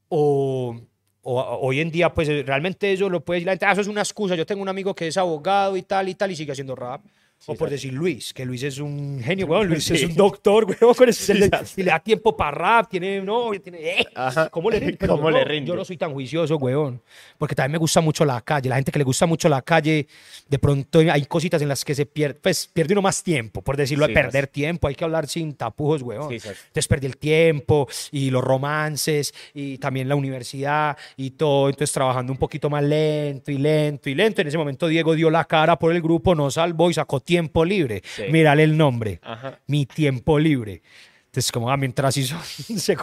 [0.09, 0.75] o,
[1.23, 4.01] hoy en día, pues realmente eso lo puede decir la gente, "Ah, eso es una
[4.01, 4.35] excusa.
[4.35, 7.05] Yo tengo un amigo que es abogado y tal y tal y sigue haciendo rap.
[7.45, 9.67] O por decir Luis, que Luis es un genio, weón.
[9.69, 10.93] Luis es un doctor, weón.
[10.93, 14.05] con le- y le da tiempo para rap, tiene, no, tiene, eh.
[14.51, 14.97] ¿Cómo le rinde?
[14.97, 15.67] Pero ¿Cómo yo le no- rinde?
[15.69, 17.01] Yo no soy tan juicioso, weón.
[17.37, 18.69] Porque también me gusta mucho la calle.
[18.69, 20.07] La gente que le gusta mucho la calle,
[20.47, 23.77] de pronto hay cositas en las que se pierde, pues pierde uno más tiempo, por
[23.77, 24.87] decirlo, Sí, de perder tiempo.
[24.87, 26.29] Hay que hablar sin tapujos, weón.
[26.29, 26.49] Sí, sí.
[26.49, 31.69] Entonces perdí el tiempo y los romances y también la universidad y todo.
[31.69, 34.41] Entonces trabajando un poquito más lento y lento y lento.
[34.41, 37.63] En ese momento Diego dio la cara por el grupo, nos salvó y sacó tiempo
[37.63, 38.01] libre.
[38.03, 38.23] Sí.
[38.31, 39.19] Mírale el nombre.
[39.21, 39.59] Ajá.
[39.67, 40.81] Mi tiempo libre.
[41.25, 42.95] Entonces, como, ah, mientras hizo, se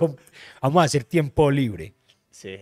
[0.61, 1.95] vamos a hacer tiempo libre.
[2.29, 2.59] Sí.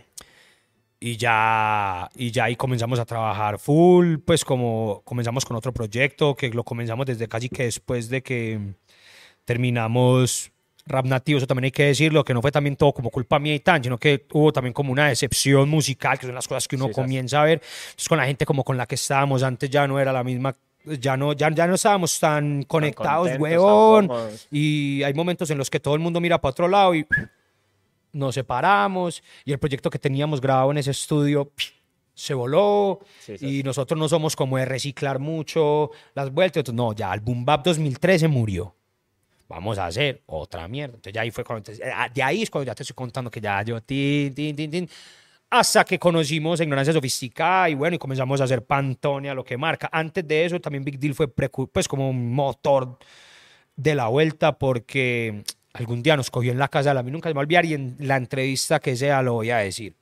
[1.01, 6.35] Y ya, y ya ahí comenzamos a trabajar full, pues como comenzamos con otro proyecto
[6.35, 8.75] que lo comenzamos desde casi que después de que
[9.45, 10.51] terminamos
[10.87, 13.55] Rap Nativo, eso también hay que decirlo, que no fue también todo como culpa mía
[13.55, 16.77] y tan, sino que hubo también como una decepción musical, que son las cosas que
[16.77, 17.63] uno Sí, comienza a ver.
[17.63, 20.55] Entonces con la gente como con la que estábamos antes ya no era la misma,
[20.85, 24.11] ya no, ya, ya no estábamos tan conectados, tan huevón.
[24.51, 27.07] Y hay momentos en los que todo el mundo mira para otro lado y
[28.13, 31.51] nos separamos y el proyecto que teníamos grabado en ese estudio
[32.15, 33.59] se voló Sí, sí.
[33.59, 36.59] y nosotros no somos como de reciclar mucho las vueltas.
[36.59, 38.75] Entonces, no, ya el Boom Bap 2013 murió.
[39.49, 40.95] Vamos a hacer otra mierda.
[40.95, 43.31] Entonces ya ahí fue cuando, entonces, ah, de ahí es cuando ya te estoy contando
[43.31, 44.89] que ya yo, tin, tin, tin, tin,
[45.59, 49.57] hasta que conocimos Ignorancia Sofisticada y bueno, y comenzamos a hacer Pantone a lo que
[49.57, 49.89] marca.
[49.93, 52.99] Antes de eso también Big Deal fue pues como un motor
[53.77, 57.29] de la vuelta porque algún día nos cogió en la casa de la mí nunca
[57.29, 59.95] se me va a olvidar y en la entrevista que sea lo voy a decir.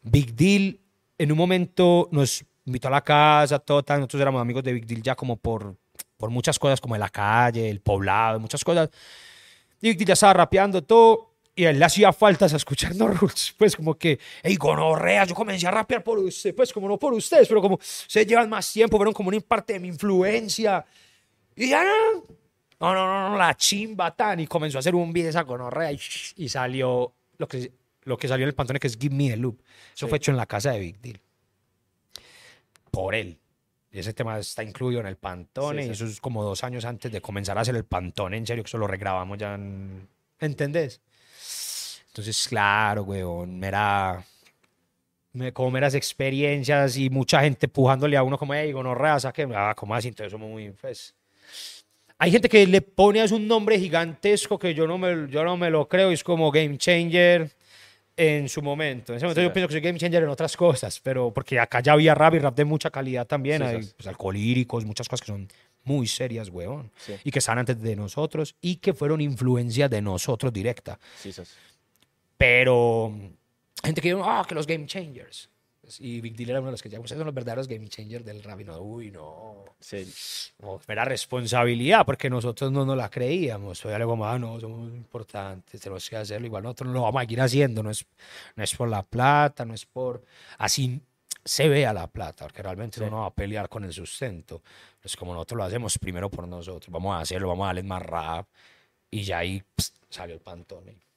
[0.00, 0.78] Big Deal
[1.18, 4.86] en un momento nos invitó a la casa, todo tal, nosotros éramos amigos de Big
[4.86, 5.76] Deal ya como por,
[6.16, 8.88] por muchas cosas como en la calle, el poblado, muchas cosas.
[9.82, 11.27] Y Big Deal ya estaba rapeando todo
[11.58, 15.24] y a él le hacía faltas a escuchar No Rules, pues como que, hey, gonorrea,
[15.24, 18.48] yo comencé a rapear por usted, pues como no por ustedes, pero como se llevan
[18.48, 20.86] más tiempo, fueron como una parte de mi influencia.
[21.56, 22.24] Y ya no,
[22.78, 24.38] no, no, no, no, la chimba tan.
[24.38, 25.98] Y comenzó a hacer un video esa gonorrea y,
[26.36, 27.72] y salió lo que,
[28.04, 29.60] lo que salió en el pantone que es Give Me the Loop.
[29.92, 31.20] Eso fue hecho en la casa de Big Deal.
[32.92, 33.36] Por él.
[33.90, 35.82] Y ese tema está incluido en el pantone.
[35.82, 36.04] Sí, y sí.
[36.04, 38.36] eso es como dos años antes de comenzar a hacer el pantone.
[38.36, 39.56] En serio, que eso lo regrabamos ya.
[39.56, 40.06] En...
[40.38, 41.00] ¿Entendés?
[42.18, 44.24] Entonces, claro, weón, era
[45.32, 49.72] me, como meras experiencias y mucha gente pujándole a uno como, hey, gonorrea, saque, ah,
[49.76, 50.08] ¿cómo así?
[50.08, 51.14] Entonces somos muy, pues...
[52.20, 55.56] Hay gente que le pone a un nombre gigantesco que yo no me, yo no
[55.56, 57.48] me lo creo, es como Game Changer
[58.16, 59.12] en su momento.
[59.12, 59.54] En ese momento Sí, yo sí.
[59.54, 62.40] pienso que soy Game Changer en otras cosas, pero porque acá ya había rap y
[62.40, 63.92] rap de mucha calidad también, Sí, hay sí.
[63.96, 65.46] pues, alcohólíricos, muchas cosas que son
[65.84, 67.14] muy serias, weón, Sí.
[67.22, 71.54] y que están antes de nosotros y que fueron influencia de nosotros directa Sí, sos.
[72.38, 73.12] Pero
[73.82, 75.50] gente que dice, ah, que los game changers.
[76.00, 78.22] Y Big Deal era uno de los que ya, ustedes son los verdaderos game changers
[78.22, 78.60] del rap.
[78.60, 79.64] Y no, uy, no.
[79.80, 80.06] Sí.
[80.60, 83.80] no era responsabilidad porque nosotros no nos la creíamos.
[83.80, 86.46] Todavía le como, ah, no, somos importantes, tenemos que hacerlo.
[86.46, 87.82] Igual nosotros lo vamos a seguir haciendo.
[87.82, 88.04] No es,
[88.54, 90.22] no es por la plata, no es por.
[90.58, 91.00] Así
[91.42, 93.02] se vea la plata, porque realmente Sí.
[93.04, 94.62] uno no va a pelear con el sustento.
[95.02, 96.92] Es como nosotros lo hacemos primero por nosotros.
[96.92, 98.46] Vamos a hacerlo, vamos a darles más rap.
[99.10, 101.07] Y ya ahí pst, salió el pantone.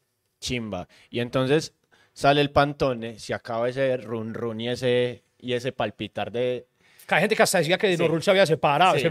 [0.42, 0.88] Chimba.
[1.10, 1.74] Y entonces
[2.12, 6.68] sale el pantone, se acaba ese run run y ese, y ese palpitar de...
[7.08, 8.02] Que Hay gente que hasta decía que Sí.
[8.02, 8.96] Norul se había separado.
[8.98, 9.04] Sí.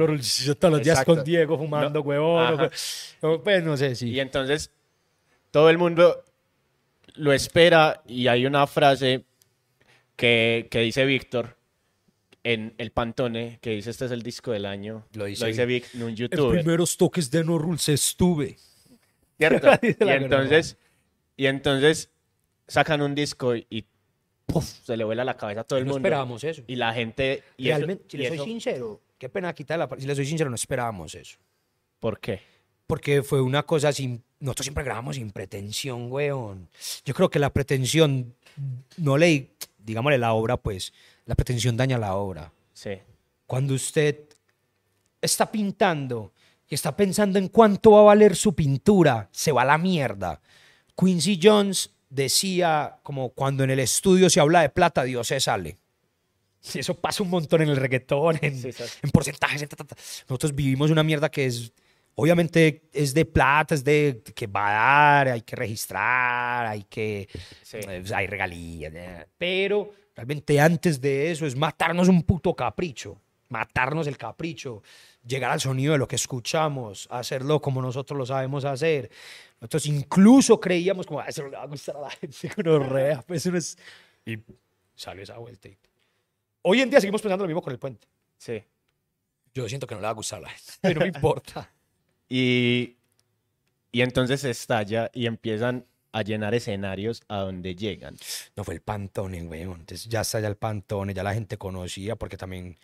[0.44, 1.14] yo todos los días Exacto.
[1.16, 2.04] con Diego fumando, No.
[2.04, 2.42] huevón.
[2.60, 2.70] Ajá.
[3.22, 4.10] o- Pues no sé, sí.
[4.10, 4.70] Y entonces
[5.50, 6.22] todo el mundo
[7.14, 9.24] lo espera y hay una frase
[10.16, 11.56] que, que dice Víctor
[12.44, 15.06] en el Pantone, que dice este es el disco del año.
[15.12, 16.60] Lo dice Vic en un Los youtuber.
[16.62, 18.56] primeros toques de Norul se estuve.
[19.36, 19.68] ¿cierto?
[19.82, 20.76] Y entonces,
[21.42, 22.10] y entonces
[22.68, 23.84] sacan un disco y, y
[24.46, 24.64] ¡puf!
[24.64, 26.06] se le vuela la cabeza a todo el no mundo.
[26.06, 26.62] esperábamos eso.
[26.66, 27.42] Y la gente...
[27.56, 30.14] Y eso- Realmente, si y le soy eso- sincero, qué pena quitar la Si le
[30.14, 31.38] soy sincero, no esperábamos eso.
[31.98, 32.40] ¿Por qué?
[32.86, 34.22] Porque fue una cosa sin.
[34.40, 36.68] Nosotros siempre grabamos sin pretensión, weón.
[37.04, 38.34] Yo creo que la pretensión,
[38.96, 39.50] no le.
[39.78, 40.92] Digámosle la obra, pues.
[41.26, 42.52] La pretensión daña la obra.
[42.72, 42.98] Sí.
[43.46, 44.16] Cuando usted
[45.22, 46.32] está pintando
[46.68, 50.40] y está pensando en cuánto va a valer su pintura, se va a la mierda.
[51.00, 55.78] Quincy Jones decía, como cuando en el estudio se habla de plata, Dios se sale.
[56.74, 58.82] Y eso pasa un montón en el reggaetón, en, Sí, sí.
[59.02, 59.62] en porcentajes.
[59.62, 59.96] en ta, ta, ta.
[60.28, 61.72] Nosotros vivimos una mierda que es,
[62.16, 64.72] obviamente, es de plata, es de que va a
[65.24, 67.28] dar, hay que registrar, hay que,
[67.62, 67.78] Sí.
[67.80, 68.92] eh, hay regalías,
[69.38, 74.82] pero realmente antes de eso es matarnos un puto capricho, matarnos el capricho.
[75.26, 79.10] llegar al sonido de lo que escuchamos, hacerlo como nosotros lo sabemos hacer.
[79.60, 82.62] Nosotros incluso creíamos como, "Ah, eso no le va a gustar a la gente, que
[82.62, 83.76] no rea, pues eso no es...
[84.24, 84.38] Y
[84.94, 85.68] salió esa vuelta.
[86.62, 88.06] Hoy en día seguimos pensando lo mismo con el puente.
[88.38, 88.62] Sí.
[89.54, 91.70] Yo siento que no le va a gustar a la gente, pero no me importa.
[92.32, 92.96] Y,
[93.90, 98.16] y entonces estalla y empiezan a llenar escenarios a donde llegan.
[98.54, 99.80] No fue el Pantone, weón.
[99.80, 102.78] Entonces ya está ya el Pantone, ya la gente conocía, porque también,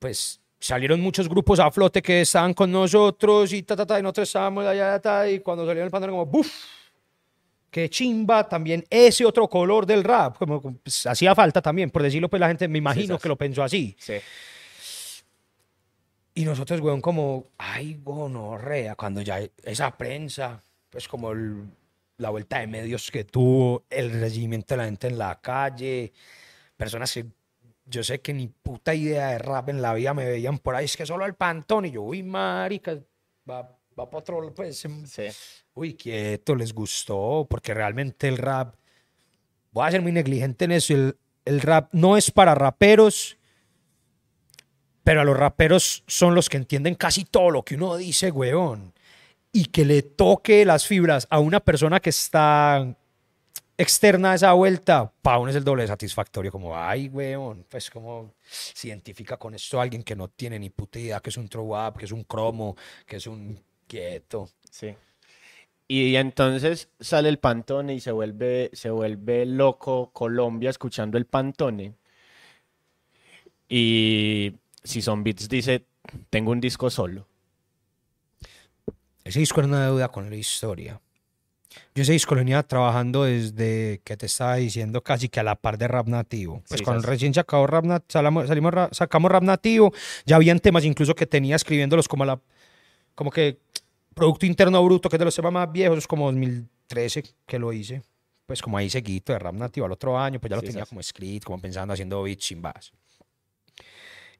[0.00, 4.02] pues, salieron muchos grupos a flote que estaban con nosotros y ta, ta, ta, y
[4.02, 6.52] nosotros estábamos allá, ta, y cuando salieron el Pantone, como, ¡buf!
[7.70, 12.28] Qué chimba también ese otro color del rap, como pues, hacía falta también, por decirlo,
[12.28, 13.22] pues la gente me imagino sas.
[13.22, 13.96] que lo pensó así.
[13.98, 14.14] Sí.
[16.34, 21.64] Y nosotros, weón, como, ay, gonorrea, cuando ya esa prensa, pues como el-
[22.18, 26.12] la vuelta de medios que tuvo, el recibimiento de la gente en la calle,
[26.76, 27.26] personas que
[27.90, 30.84] yo sé que ni puta idea de rap en la vida me veían por ahí,
[30.84, 32.98] es que solo el pantón, y yo, uy, marica,
[33.48, 33.62] va,
[33.98, 35.24] va para otro, pues, em, Sí.
[35.74, 38.74] uy, quieto, les gustó, porque realmente el rap,
[39.72, 43.36] voy a ser muy negligente en eso, el, el rap no es para raperos,
[45.02, 48.92] pero a los raperos son los que entienden casi todo lo que uno dice, weón.
[49.52, 52.96] Y que le toque las fibras a una persona que está
[53.80, 58.34] externa esa vuelta, para uno es el doble de satisfactorio, como, ay, weón, pues como
[58.42, 61.74] se identifica con esto alguien que no tiene ni puta idea que es un throw
[61.74, 62.76] up, que es un cromo,
[63.06, 64.50] que es un quieto.
[64.70, 64.94] Sí.
[65.88, 71.94] Y entonces sale el Pantone y se vuelve, se vuelve loco Colombia escuchando el Pantone.
[73.68, 74.52] Y
[74.84, 75.86] si son beats dice,
[76.28, 77.26] tengo un disco solo.
[79.24, 81.00] Ese disco era una deuda con la historia.
[81.94, 85.54] Yo ese disco lo venía trabajando desde que te estaba diciendo casi que a la
[85.54, 86.62] par de rap nativo.
[86.68, 89.92] Pues Sí, cuando recién sacado rap salimos ra- sacamos rap nativo,
[90.26, 92.40] ya habían temas incluso que tenía escribiéndolos como a la
[93.14, 93.58] como que
[94.14, 97.72] Producto Interno Bruto, que es de los temas más viejos, es como 2013 que lo
[97.72, 98.02] hice.
[98.46, 100.84] Pues como ahí seguito de rap nativo al otro año, pues ya lo Sí, tenía
[100.86, 102.90] como escrito, como pensando, haciendo beats sin base.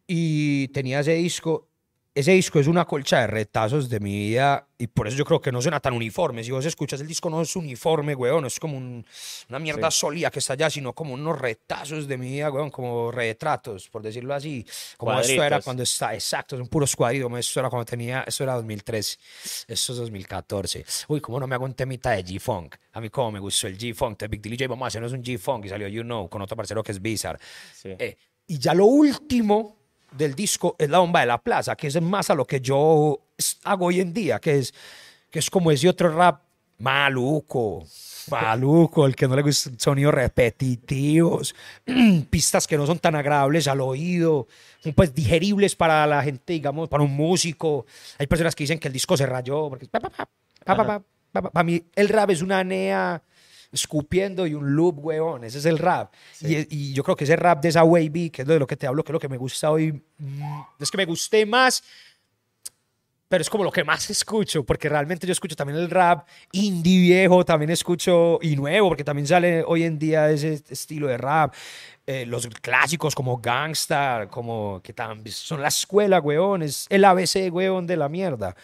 [0.06, 1.68] Y tenía ese disco.
[2.12, 5.40] Ese disco es una colcha de retazos de mi vida y por eso yo creo
[5.40, 6.42] que no suena tan uniforme.
[6.42, 9.06] Si vos escuchas el disco no es uniforme, weón, no es como un-
[9.48, 13.12] una mierda sólida que está allá, sino como unos retazos de mi vida, weón, como
[13.12, 14.66] retratos, por decirlo así.
[14.96, 15.64] Como esto era Cuadritos.
[15.64, 19.16] cuando está, exacto, son puros cuadritos, esto era cuando tenía, esto era 2013,
[19.68, 20.84] esto es 2014.
[21.06, 22.74] Uy, cómo no me hago un temita de G-Funk.
[22.92, 25.66] A mí cómo me gustó el G-Funk, de Big DJ, vamos a hacernos un G-Funk
[25.66, 27.38] y salió You Know con otro parcero que es Bizarre.
[27.72, 27.90] Sí.
[27.96, 28.16] Eh,
[28.48, 29.76] y ya lo último
[30.12, 33.18] del disco es la bomba de la plaza, que es más a lo que yo
[33.64, 34.74] hago hoy en día, que es,
[35.30, 36.42] que es como ese otro rap
[36.78, 37.84] maluco,
[38.30, 41.54] maluco, el que no le gusta sonidos repetitivos,
[42.30, 44.46] pistas que no son tan agradables al oído,
[44.94, 47.86] pues digeribles para la gente, digamos, para un músico.
[48.18, 52.42] Hay personas que dicen que el disco se rayó, porque para mí el rap es
[52.42, 53.22] una nea
[53.72, 55.44] escupiendo y un loop, huevón.
[55.44, 56.12] Ese es el rap.
[56.40, 58.66] Y, y yo creo que ese rap de esa wavy, que es lo de lo
[58.66, 61.46] que te hablo, que es lo que me gusta hoy, mm, es que me guste
[61.46, 61.82] más,
[63.30, 67.00] pero es como lo que más escucho, porque realmente yo escucho también el rap indie
[67.00, 71.54] viejo, también escucho y nuevo, porque también sale hoy en día ese estilo de rap.
[72.04, 77.52] Eh, los clásicos como Gangstar, como que también son la escuela, weón, es el ABC,
[77.52, 78.56] weón, de la mierda.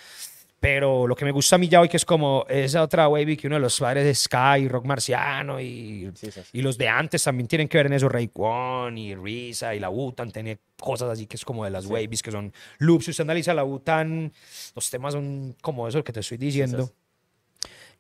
[0.58, 3.36] Pero lo que me gusta a mí ya hoy, que es como esa otra wavy
[3.36, 6.50] que uno de los padres de Sky, Rock Marciano y, Sí, sí, sí.
[6.54, 8.08] y los de antes también tienen que ver en eso.
[8.08, 11.84] Ray Kwon y Risa y la Wutan tiene cosas así que es como de las
[11.86, 13.04] wavies que son loops.
[13.04, 14.32] Si usted analiza la Wutan,
[14.74, 16.90] los temas son como eso que te estoy diciendo.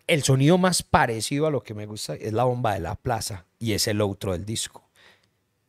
[0.06, 3.44] El sonido más parecido a lo que me gusta es la bomba de la plaza
[3.58, 4.82] y es el outro del disco.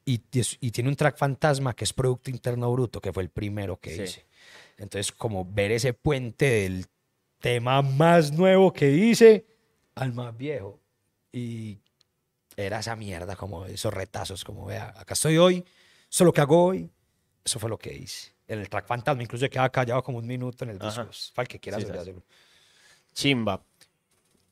[0.05, 3.29] Y, es- y tiene un track fantasma que es Producto Interno Bruto, que fue el
[3.29, 4.25] primero que hice.
[4.77, 6.85] Entonces, como ver ese puente del
[7.39, 9.45] tema más nuevo que hice
[9.95, 10.79] al más viejo.
[11.31, 11.79] Y
[12.55, 15.57] era esa mierda, como esos retazos, como vea, acá estoy hoy,
[16.09, 16.89] eso es lo que hago hoy,
[17.43, 18.33] eso fue lo que hice.
[18.47, 21.09] En el track fantasma, incluso quedaba callado como un minuto en el disco.
[21.35, 22.13] Para el que quiera Sí.
[23.13, 23.61] Chimba.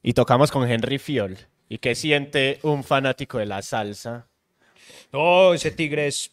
[0.04, 1.38] Y tocamos con Henry Fiol.
[1.70, 4.28] ¿Y qué siente un fanático de la salsa?
[5.12, 6.32] No, ese tigre es,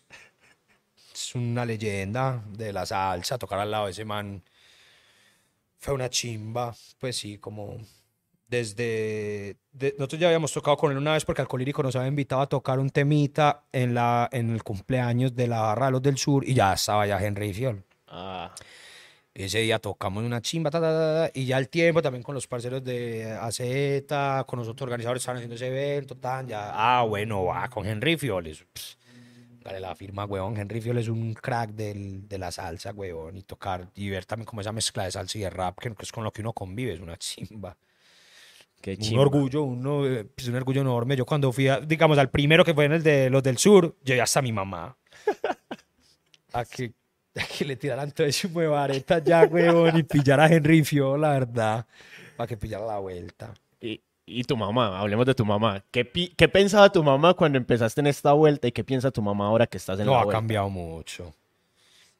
[1.14, 3.38] es una leyenda de la salsa.
[3.38, 4.42] Tocar al lado de ese man
[5.78, 6.74] fue una chimba.
[6.98, 7.78] Pues sí, como
[8.48, 9.56] desde.
[9.72, 12.48] de- nosotros ya habíamos tocado con él una vez porque Alcolírico nos había invitado a
[12.48, 16.46] tocar un temita en, la, en el cumpleaños de la Barra de los del Sur
[16.46, 17.82] y ya estaba ya Henry Fiol.
[18.08, 18.54] Ah,
[19.32, 22.34] Ese día tocamos una chimba, ta, ta, ta, ta, y ya el tiempo también con
[22.34, 23.58] los parceros de AZ,
[24.46, 28.18] con los otros organizadores estaban haciendo ese evento, tan, ya, ah, bueno, va, con Henry
[28.18, 28.98] Fiol, eso, pss,
[29.64, 30.56] Dale la firma, huevón.
[30.56, 33.36] Henry Fiol es un crack del, de la salsa, huevón.
[33.36, 36.12] Y tocar y ver también como esa mezcla de salsa y de rap, que es
[36.12, 37.76] con lo que uno convive, es una chimba.
[38.80, 39.22] Qué Un chimba.
[39.22, 41.14] orgullo, uno, eh, pues, un orgullo enorme.
[41.16, 43.96] Yo cuando fui, a- digamos, al primero que fue en el de los del sur,
[44.02, 44.96] ya hasta mi mamá.
[46.54, 46.92] A que,
[47.34, 51.30] a que le tiraran todo ese muevareta ya, huevón, y pillara a Henry Fiol, la
[51.30, 51.86] verdad.
[52.36, 53.54] Para que pillara la vuelta.
[53.80, 54.00] Y,
[54.41, 55.85] y tu mamá, hablemos de tu mamá.
[55.91, 59.22] ¿Qué, pi- ¿Qué pensaba tu mamá cuando empezaste en esta vuelta y qué piensa tu
[59.22, 60.39] mamá ahora que estás en No, la ha vuelta?
[60.39, 61.35] cambiado mucho.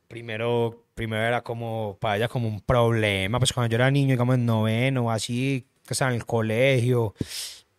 [0.09, 4.35] Primero, primero era como para ella como un problema, pues cuando yo era niño, digamos
[4.35, 7.15] en noveno, así, que estaba en el colegio.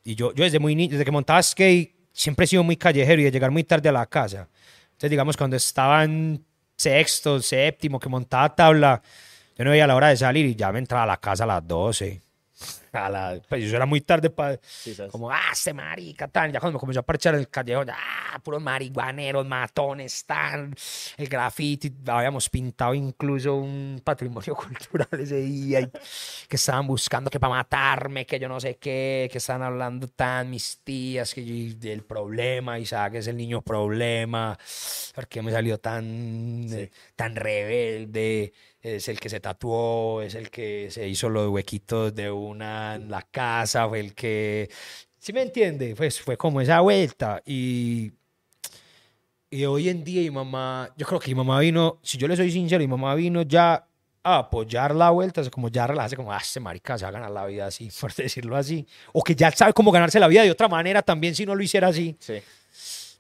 [0.04, 3.22] Y yo, yo desde muy niño, desde que montaba skate, siempre he sido muy callejero
[3.22, 4.50] y de llegar muy tarde a la casa.
[4.86, 6.44] Entonces, digamos, cuando estaba en
[6.76, 9.02] sexto, séptimo, que montaba tabla,
[9.56, 11.48] yo no veía la hora de salir y ya me entraba a la casa a
[11.48, 12.22] las 12.
[12.94, 14.60] A la, pues yo era muy tarde para...
[14.62, 15.12] ¿sabes?
[15.12, 16.52] Como, ah, este marica, tan.
[16.52, 20.76] Ya cuando me comenzó a parchar el callejón, ah, puros marihuaneros, matones, tan.
[21.18, 25.80] El graffiti, habíamos pintado incluso un patrimonio cultural ese día.
[25.82, 25.88] y
[26.48, 30.50] que estaban buscando que para matarme, que yo no sé qué, que estaban hablando tan
[30.52, 34.58] mis tías, que yo- del problema, Isaac es el niño problema,
[35.16, 38.54] porque me salió tan, eh, tan rebelde.
[38.84, 43.10] Es el que se tatuó, es el que se hizo los huequitos de una en
[43.10, 44.70] la casa, fue el que...
[45.18, 45.96] ¿Sí me entiende?
[45.96, 47.42] Pues fue como esa vuelta.
[47.46, 48.12] Y,
[49.50, 52.36] y hoy en día mi mamá, yo creo que mi mamá vino, si yo le
[52.36, 53.88] soy sincero, mi mamá vino ya
[54.24, 57.12] a apoyar la vuelta, es como ya relajarse, como, ah, este marica se va a
[57.12, 58.86] ganar la vida así, por decirlo así.
[59.12, 61.64] O que ya sabe cómo ganarse la vida de otra manera también si no lo
[61.64, 62.16] hiciera así.
[62.20, 62.42] Sí,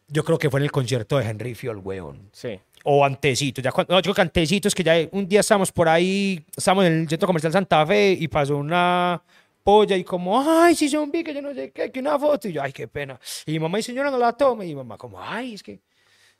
[0.07, 2.59] Yo creo que fue en el concierto de Henry Fiol, weón sí.
[2.83, 5.71] O antecito, ya cuando, no, yo creo que antecito es que ya un día estábamos
[5.71, 9.21] por ahí, estábamos en el centro comercial Santa Fe y pasó una
[9.63, 12.49] polla y como, ay, si son vi que yo no sé qué, que una foto,
[12.49, 13.17] y yo, ay, qué pena.
[13.45, 15.79] Y mi mamá y señora no la tome, y mi mamá como, ay, es que,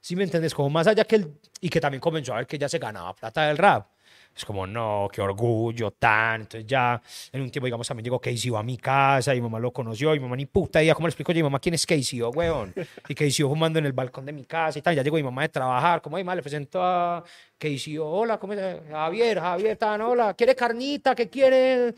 [0.01, 2.57] si me entiendes, como más allá que el, y que también comenzó a ver que
[2.57, 3.87] ya se ganaba plata del rap.
[4.35, 6.41] Es como, no, qué orgullo, tan.
[6.41, 9.59] Entonces ya en un tiempo, digamos, también llegó Casey a mi casa y mi mamá
[9.59, 11.37] lo conoció y mi mamá ni puta idea, ¿cómo le explico yo?
[11.37, 12.73] Mi mamá, ¿quién es Casey, oh, weón?
[13.07, 14.95] Y Casey fumando en el balcón de mi casa y tal.
[14.95, 17.23] Ya llegó mi mamá de trabajar, como, ay, mamá, le presento a
[17.57, 18.59] Casey, hola, ¿cómo es?
[18.89, 21.13] Javier, Javier, tan, hola, ¿quiere carnita?
[21.13, 21.93] ¿Qué quiere?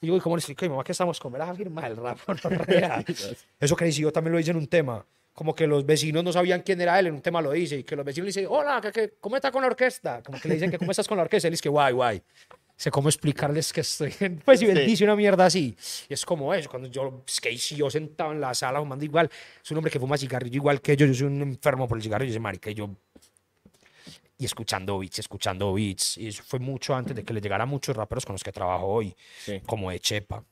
[0.00, 0.64] Y yo, ¿y cómo le explico?
[0.64, 1.42] a Mi mamá, ¿qué estamos comer?
[1.42, 3.04] A firma el rap, no real.
[3.58, 5.04] Eso Casey yo también lo hice en un tema.
[5.38, 7.84] Como que los vecinos no sabían quién era él, en un tema lo dice, y
[7.84, 10.20] que los vecinos le dicen, hola, ¿qué, qué, cómo está con la orquesta?
[10.20, 12.20] Como que le dicen que cómo estás con la orquesta, él dice que guay, guay.
[12.74, 14.38] Sé cómo explicarles que estoy en...
[14.44, 14.84] Pues, y él Sí.
[14.86, 15.76] dice una mierda así.
[16.08, 19.04] Y es como eso, cuando yo, es que si yo sentado en la sala fumando
[19.04, 19.30] igual,
[19.62, 22.02] es un hombre que fuma cigarrillo igual que yo, yo soy un enfermo por el
[22.02, 22.90] cigarrillo, ese marica, y yo...
[24.38, 26.18] Y escuchando beats, escuchando beats.
[26.18, 28.50] Y eso fue mucho antes de que le llegara a muchos raperos con los que
[28.50, 29.14] trabajo hoy,
[29.44, 29.60] Sí.
[29.66, 30.42] como de Chepa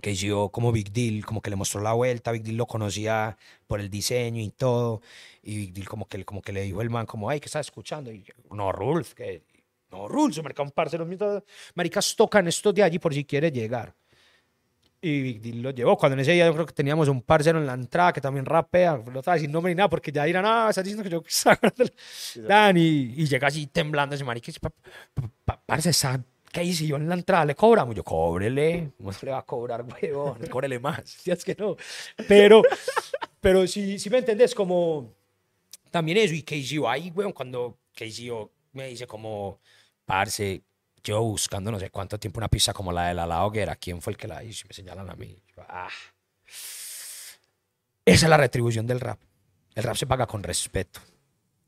[0.00, 3.36] que yo como Big Deal, como que le mostró la vuelta, Big Deal lo conocía
[3.66, 5.00] por el diseño y todo,
[5.42, 7.66] y Big Deal como que, como que le dijo el man, como, ay, ¿qué estás
[7.66, 8.10] escuchando?
[8.12, 9.42] Y yo, no, Rulf, que,
[9.90, 11.06] no, Rulf, marica, un parcero,
[11.74, 13.94] maricas tocan esto de allí por si quiere llegar.
[15.02, 17.58] Y Big Deal lo llevó, cuando en ese día yo creo que teníamos un parcero
[17.58, 20.44] en la entrada que también rapea, no estaba sin nombre ni nada, porque ya dirán,
[20.46, 21.22] ah, estás diciendo que yo
[22.46, 24.70] Dan, y, y llega así temblando ese marica, y dice, "Pa-
[25.14, 25.92] pa- pa- parce,
[26.52, 27.44] ¿Qué hice yo en la entrada?
[27.44, 27.94] ¿Le cobramos?
[27.94, 28.90] Yo, cóbrele.
[28.96, 30.38] ¿Cómo se le va a cobrar, huevón?
[30.50, 31.02] Cóbrele más.
[31.04, 31.76] Si es que no.
[32.26, 32.62] Pero,
[33.40, 35.14] pero si, si me entendés, como
[35.90, 36.34] también eso.
[36.34, 38.30] Y Casey ahí, weón, cuando Casey
[38.72, 39.60] me dice como,
[40.04, 40.62] parce,
[41.04, 44.02] yo buscando no sé cuánto tiempo una pista como la de la, la hoguera, ¿quién
[44.02, 44.66] fue el que la hizo?
[44.68, 45.40] Me señalan a mí.
[45.56, 45.88] Yo, ah.
[48.04, 49.20] Esa es la retribución del rap.
[49.74, 51.00] El rap se paga con respeto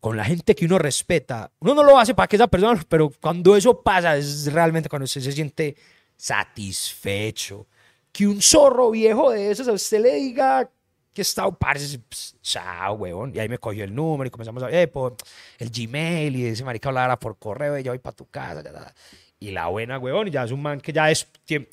[0.03, 1.53] con la gente que uno respeta.
[1.61, 5.05] Uno no lo hace para que esa persona, pero cuando eso pasa es realmente cuando
[5.05, 5.77] usted se siente
[6.17, 7.69] satisfecho.
[8.11, 10.69] Que un zorro viejo de esos a usted le diga
[11.15, 13.31] que está, parce, pss, chao, huevón.
[13.33, 15.15] Y ahí me cogió el número y comenzamos a ver por
[15.61, 18.93] el Gmail y ese marica hablara por correo y yo voy para tu casa.
[19.39, 21.29] Y la buena, huevón, y ya es un man que ya es...
[21.47, 21.69] tiem-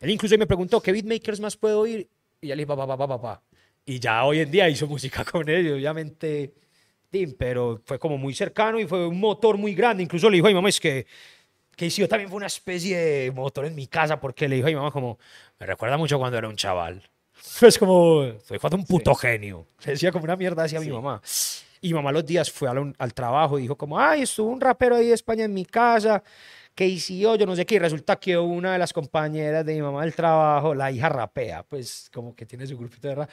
[0.00, 2.08] Él incluso me preguntó, ¿qué beatmakers más puedo oír?
[2.40, 3.42] Y ya le dije, papá, papá, papá.
[3.86, 6.52] Y ya hoy en día hizo música con ellos, obviamente
[7.38, 10.02] pero fue como muy cercano y fue un motor muy grande.
[10.02, 11.06] Incluso le dijo a mi mamá, es que,
[11.76, 14.70] que yo también fue una especie de motor en mi casa, porque le dijo a
[14.70, 15.18] mi mamá como,
[15.58, 17.02] me recuerda mucho cuando era un chaval.
[17.62, 19.66] Es como, fue cuando un puto genio.
[19.84, 21.20] Le decía como una mierda así a mi mamá.
[21.80, 24.60] Y mi mamá los días fue al, al trabajo y dijo como, ay, estuvo un
[24.60, 26.22] rapero ahí de España en mi casa,
[26.74, 27.76] que hizo yo no sé qué.
[27.76, 31.62] Y resulta que una de las compañeras de mi mamá del trabajo, la hija rapea,
[31.62, 33.30] pues como que tiene su grupito de rap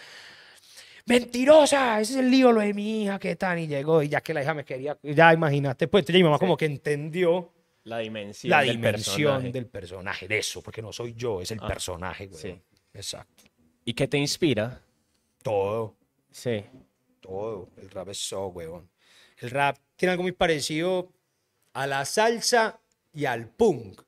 [1.06, 4.22] mentirosa, ese es el lío lo de mi hija, qué tal, y llegó, y ya
[4.22, 7.52] que la hija me quería, ya imagínate, pues entonces ya mi mamá como que entendió
[7.84, 8.50] La dimensión.
[8.52, 9.52] la del personaje.
[9.52, 12.42] del personaje, de eso, porque no soy yo, es el Ah, personaje, güey.
[12.42, 12.62] sí.
[12.94, 13.44] Exacto.
[13.84, 14.82] ¿Y qué te inspira?
[15.44, 15.96] Todo,
[16.32, 16.64] Sí.
[17.22, 18.90] todo, el rap es so, weón.
[19.38, 21.12] El rap tiene algo muy parecido
[21.74, 22.80] a la salsa
[23.14, 24.02] y al punk.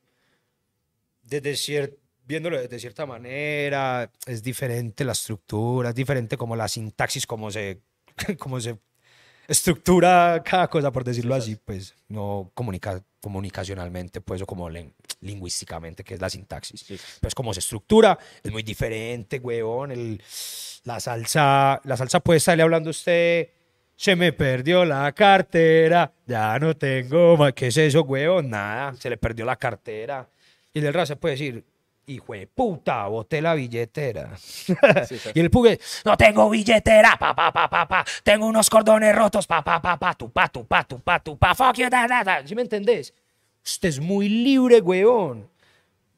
[1.22, 1.98] Desde cier-
[2.28, 7.80] viéndolo de cierta manera, es diferente la estructura, es diferente como la sintaxis, como se,
[8.38, 8.78] como se
[9.48, 16.04] estructura cada cosa, por decirlo así, pues, no comunica, comunicacionalmente, pues, o como len- lingüísticamente,
[16.04, 16.82] que es la sintaxis.
[16.82, 17.00] Sí.
[17.22, 19.92] Pues como se estructura, es muy diferente, huevón.
[19.92, 20.22] El,
[20.84, 23.50] la salsa, la salsa puede estarle hablando a usted,
[23.96, 27.54] se me perdió la cartera, ya no tengo más.
[27.54, 28.50] ¿Qué es eso, huevón?
[28.50, 30.30] Nada, se le perdió la cartera.
[30.74, 31.66] Y el del se puede decir,
[32.08, 34.36] hijo de puta, boté la billetera.
[34.38, 34.74] sí.
[35.34, 39.46] y el pugue, no tengo billetera, pa, pa, pa, pa, pa, tengo unos cordones rotos,
[39.46, 42.08] pa, pa, pa, pa, tu, pa, tu, pa, tu, pa, tu, pa, fuck you, da,
[42.08, 42.48] da, da.
[42.48, 43.14] ¿Sí me entendés?
[43.64, 45.50] Usted es muy libre, huevón.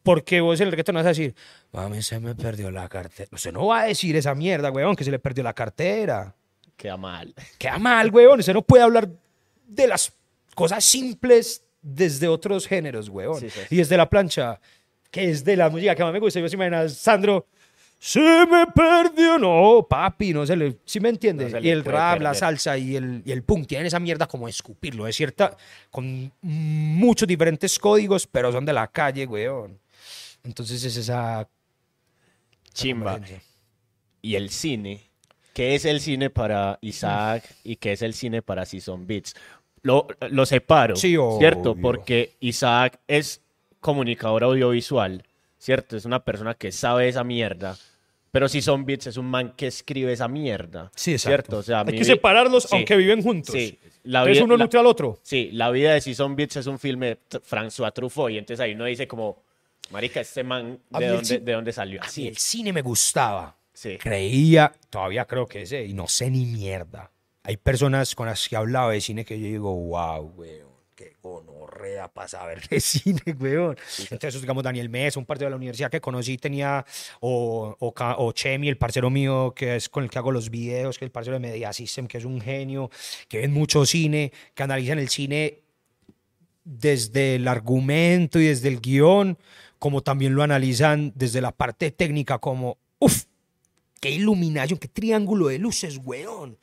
[0.04, 1.36] Porque vos en el reggaetón vas a decir,
[1.72, 3.30] mami, se me perdió la cartera.
[3.34, 6.34] Usted no va a decir esa mierda, huevón, que se le perdió la cartera.
[6.78, 7.34] Queda mal.
[7.58, 8.40] Queda mal, huevón.
[8.40, 9.10] Usted no puede hablar
[9.68, 10.14] de las
[10.56, 13.12] cosas simples desde otros géneros.
[13.40, 13.60] Sí, sí.
[13.72, 14.60] Y desde la plancha,
[15.12, 16.40] que es de la música que más me gusta.
[16.40, 17.48] Yo se imagina, Sandro,
[18.00, 19.38] se me perdió.
[19.38, 20.78] No, papi, no se le.
[20.86, 21.46] ¿Sí me entiende?
[21.46, 24.28] No se y el rap, la salsa y el, y el punk tienen esa mierda
[24.28, 25.08] como escupirlo.
[25.08, 25.58] Es cierta,
[25.92, 29.80] con muchos diferentes códigos, pero son de la calle, weón.
[30.44, 31.48] Entonces es esa.
[32.74, 33.20] Chimba.
[34.22, 35.10] Y el cine.
[35.54, 39.36] ¿Qué es el cine para Isaac y qué es el cine para Season Beats?
[39.82, 41.76] Lo, lo separo, Sí, ¿cierto?
[41.76, 43.42] Porque Isaac es
[43.80, 45.24] comunicador audiovisual,
[45.58, 45.96] ¿cierto?
[45.98, 47.78] Es una persona que sabe esa mierda.
[48.32, 50.92] Pero Season Beats es un man que escribe esa mierda.
[50.96, 51.30] Sí, exacto.
[51.30, 51.58] ¿Cierto?
[51.58, 52.70] O sea, Hay que separarlos Sí.
[52.76, 53.54] aunque viven juntos.
[53.56, 53.80] Sí.
[54.04, 55.20] La Entonces vida- uno la- nutre al otro.
[55.24, 58.74] Sí, la vida de Season Beats es un filme de François Truffaut y entonces ahí
[58.74, 59.42] uno dice como,
[59.90, 62.02] marica, este man, ¿de dónde, de dónde salió?
[62.02, 62.28] A mí Así.
[62.28, 63.56] el cine me gustaba.
[63.74, 63.98] Sí.
[63.98, 67.10] Creía, todavía creo que sé, y no sé ni mierda.
[67.44, 70.68] Hay personas con las que he hablado de cine que yo digo, wow, weón,
[71.00, 73.78] qué gonorrea para saber de cine, weón.
[74.12, 76.86] Entonces, digamos, Daniel Mesa, un parte de la universidad que conocí, tenía,
[77.22, 80.98] o, o, o Chemi, el parcero mío, que es con el que hago los videos,
[80.98, 82.92] que es el parcero de Media System, que es un genio,
[83.30, 85.62] que ven mucho cine, que analizan el cine
[86.66, 89.38] desde el argumento y desde el guion,
[89.80, 92.78] como también lo analizan desde la parte técnica, como,
[94.00, 96.58] qué iluminación, qué triángulo de luces, weón.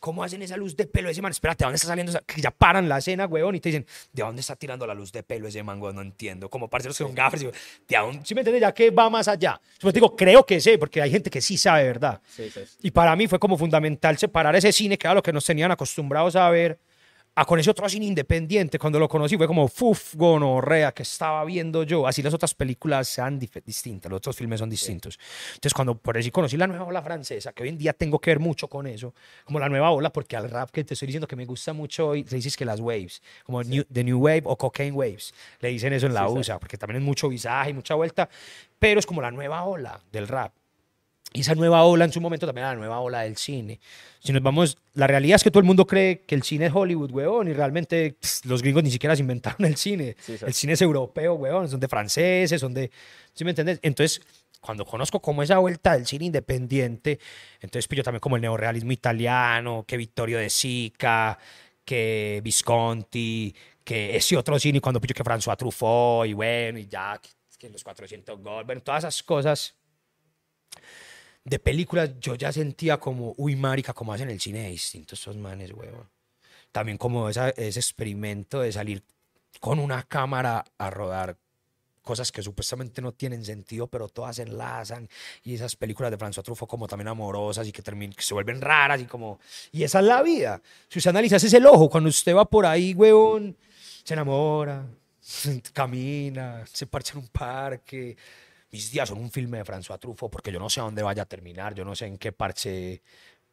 [0.00, 1.30] ¿Cómo hacen esa luz de pelo ese man?
[1.30, 2.20] Espérate, ¿de dónde está saliendo esa?
[2.20, 5.12] Que ya paran la escena, weón, y te dicen, ¿de dónde está tirando la luz
[5.12, 5.96] de pelo ese man, weón?
[5.96, 6.48] No entiendo.
[6.48, 7.52] Como parceros que son gafas, ¿de
[7.88, 8.20] dónde?
[8.24, 8.62] ¿Sí me entiendes?
[8.62, 9.60] Ya que va más allá.
[9.78, 12.20] Yo te digo, creo que sé, porque hay gente que sí sabe, ¿verdad?
[12.28, 12.60] Sí, sí.
[12.82, 15.70] Y para mí fue como fundamental separar ese cine, que era lo que nos tenían
[15.70, 16.78] acostumbrados a ver,
[17.40, 18.78] a con ese otro cine independiente.
[18.78, 22.06] Cuando lo conocí fue como, fuf, gonorrea, que estaba viendo yo.
[22.06, 25.18] Así las otras películas sean distintas, los otros filmes son distintos.
[25.54, 28.30] Entonces, cuando por eso conocí la nueva ola francesa, que hoy en día tengo que
[28.30, 29.14] ver mucho con eso,
[29.44, 32.08] como la nueva ola, porque al rap que te estoy diciendo que me gusta mucho
[32.08, 35.70] hoy, le dices que las waves, como new, The New Wave o Cocaine Waves, le
[35.70, 36.38] dicen eso en la Sí, sí.
[36.40, 38.28] USA, porque también es mucho visaje y mucha vuelta,
[38.78, 40.52] pero es como la nueva ola del rap.
[41.32, 43.78] Esa nueva ola en su momento también era la nueva ola del cine.
[44.18, 46.72] Si nos vamos, la realidad es que todo el mundo cree que el cine es
[46.74, 50.16] Hollywood, weón, y realmente pss, los gringos ni siquiera se inventaron el cine.
[50.18, 50.44] Sí, sí.
[50.44, 52.90] El cine es europeo, weón, son de franceses, son de...
[53.32, 53.78] ¿Sí me entiendes?
[53.82, 54.20] Entonces,
[54.60, 57.18] cuando conozco como esa vuelta del cine independiente,
[57.60, 61.38] entonces pillo también como el neorealismo italiano, que Vittorio De Sica,
[61.84, 63.54] que Visconti,
[63.84, 67.20] que ese otro cine, y cuando pillo que François Truffaut, y bueno, y ya,
[67.58, 69.74] que, los 400 gols, bueno, todas esas cosas
[71.44, 75.36] de películas yo ya sentía como, uy, marica, como hacen el cine de distintos estos
[75.36, 76.08] manes, huevón.
[76.72, 79.02] También como esa, ese experimento de salir
[79.60, 81.36] con una cámara a rodar
[82.02, 85.08] cosas que supuestamente no tienen sentido, pero todas se enlazan.
[85.44, 88.60] Y esas películas de François Truffaut como también amorosas y que, termin- que se vuelven
[88.60, 89.38] raras y como...
[89.72, 90.60] Y esa es la vida.
[90.88, 91.88] Si usted analiza, ese es el ojo.
[91.90, 93.56] Cuando usted va por ahí, huevón,
[94.04, 94.86] se enamora,
[95.72, 98.16] camina, se parcha en un parque.
[98.72, 101.22] Mis días son un filme de François Truffaut porque yo no sé a dónde vaya
[101.22, 103.02] a terminar, yo no sé en qué parche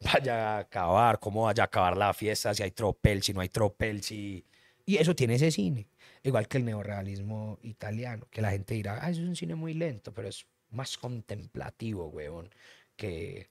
[0.00, 3.48] vaya a acabar, cómo vaya a acabar la fiesta, si hay tropel, si no hay
[3.48, 4.44] tropel, si...
[4.86, 5.88] Y eso tiene ese cine,
[6.22, 10.14] igual que el neorrealismo italiano, que la gente dirá, ah, es un cine muy lento,
[10.14, 12.48] pero es más contemplativo, weón,
[12.96, 13.48] que,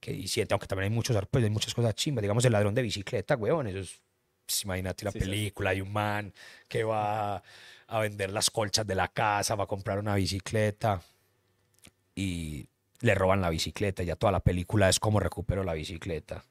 [0.00, 2.82] que diciendo, aunque también hay muchos pues, hay muchas cosas chimbas, digamos el ladrón de
[2.82, 4.00] bicicleta, weón, eso es,
[4.50, 5.24] pues, imagínate la Sí, sí.
[5.24, 6.32] película, hay un man
[6.68, 7.42] que va
[7.86, 11.00] a vender las colchas de la casa, va a comprar una bicicleta
[12.14, 12.66] y
[13.00, 14.02] le roban la bicicleta.
[14.02, 16.44] Ya toda la película es cómo recupero la bicicleta.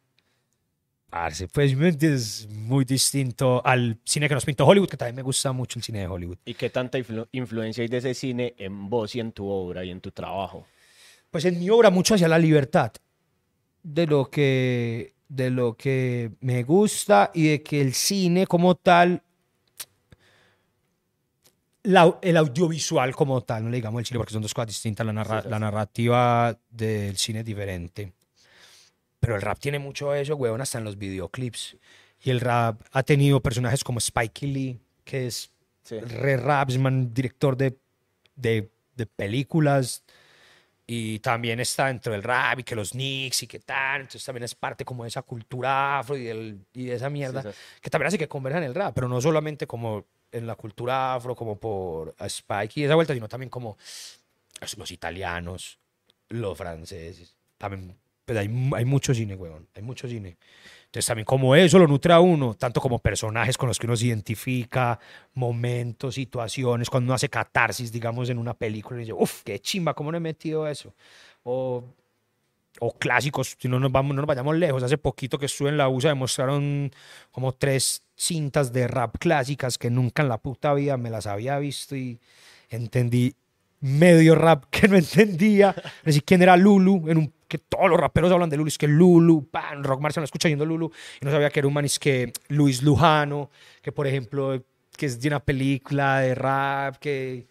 [1.09, 2.47] Parce, pues ¿me entiendes?
[2.51, 5.99] muy distinto al cine que nos pintó Hollywood, que también me gusta mucho el cine
[5.99, 6.37] de Hollywood.
[6.45, 9.83] ¿Y qué tanta influ- influencia hay de ese cine en vos y en tu obra
[9.83, 10.67] y en tu trabajo?
[11.31, 12.91] Pues en mi obra mucho hacia la libertad
[13.81, 19.21] de lo que de lo que me gusta y de que el cine como tal,
[21.83, 25.05] la- el audiovisual como tal, no le digamos el cine porque son dos cosas distintas,
[25.05, 28.13] la, narra- Sí, sí, la narrativa del cine es diferente.
[29.19, 31.77] Pero el rap tiene mucho eso, weón, hasta en los videoclips.
[32.21, 35.51] Y el rap ha tenido personajes como Spike Lee, que es
[35.83, 35.99] Sí.
[35.99, 37.77] re rapsman, director de,
[38.35, 40.03] de, de películas.
[40.91, 44.01] Y también está dentro del rap y que los Knicks y que tal.
[44.01, 47.43] Entonces también es parte como de esa cultura afro y, del- y de esa mierda.
[47.43, 47.49] sí.
[47.79, 51.13] Que también hace que converjan en el rap, pero no solamente como en la cultura
[51.13, 53.77] afro, como por Spike y esa vuelta, sino también como
[54.61, 55.77] los, los italianos,
[56.29, 57.35] los franceses.
[57.59, 59.67] También, pues hay, hay mucho cine, weón.
[59.75, 60.37] Hay mucho cine.
[60.89, 63.95] Entonces también como eso lo nutre a uno, tanto como personajes con los que uno
[63.95, 64.99] se identifica,
[65.35, 69.93] momentos, situaciones, cuando uno hace catarsis, digamos, en una película y dice, uff, qué chimba,
[69.93, 70.95] ¿cómo no he metido eso?
[71.43, 71.83] O,
[72.79, 75.77] o clásicos, si no nos, vamos, no nos vayamos lejos, hace poquito que estuve en
[75.77, 76.91] la USA demostraron
[77.29, 81.59] como tres cintas de rap clásicas que nunca en la puta vida me las había
[81.59, 82.19] visto y
[82.67, 83.35] entendí
[83.79, 85.75] medio rap que no entendía.
[86.03, 88.87] Decir, quién era Lulu, en un, que todos los raperos hablan de Lulu, es que
[88.87, 91.99] Lulu, pan, Rock Marciano escucha yendo Lulu, y no sabía que era un man, es
[91.99, 93.49] que Luis Lujano,
[93.81, 94.63] que por ejemplo,
[94.95, 97.47] que es de una película de rap, que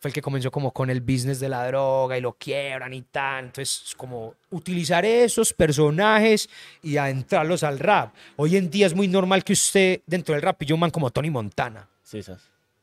[0.00, 3.02] fue el que comenzó como con el business de la droga y lo quiebran y
[3.02, 3.46] tal.
[3.46, 6.48] Entonces, es como utilizar esos personajes
[6.82, 8.14] y adentrarlos al rap.
[8.36, 11.10] Hoy en día es muy normal que usted dentro del rap pille un man como
[11.10, 12.32] Tony Montana Sí, sí.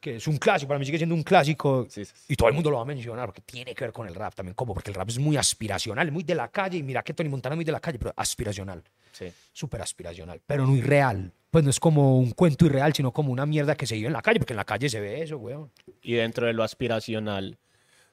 [0.06, 2.14] Que es un clásico, para mí sigue siendo un clásico Sí, sí.
[2.28, 4.36] y todo el mundo lo va a mencionar porque tiene que ver con el rap
[4.36, 7.16] también, como porque el rap es muy aspiracional, muy de la calle y mira que
[7.16, 9.32] Tony Montana es muy de la calle, pero aspiracional, Sí.
[9.52, 11.32] súper aspiracional, pero no irreal.
[11.50, 14.14] Pues no es como un cuento irreal, sino como una mierda que se vive en
[14.14, 15.72] la calle, porque en la calle se ve eso, weón.
[16.04, 17.58] Y dentro de lo aspiracional,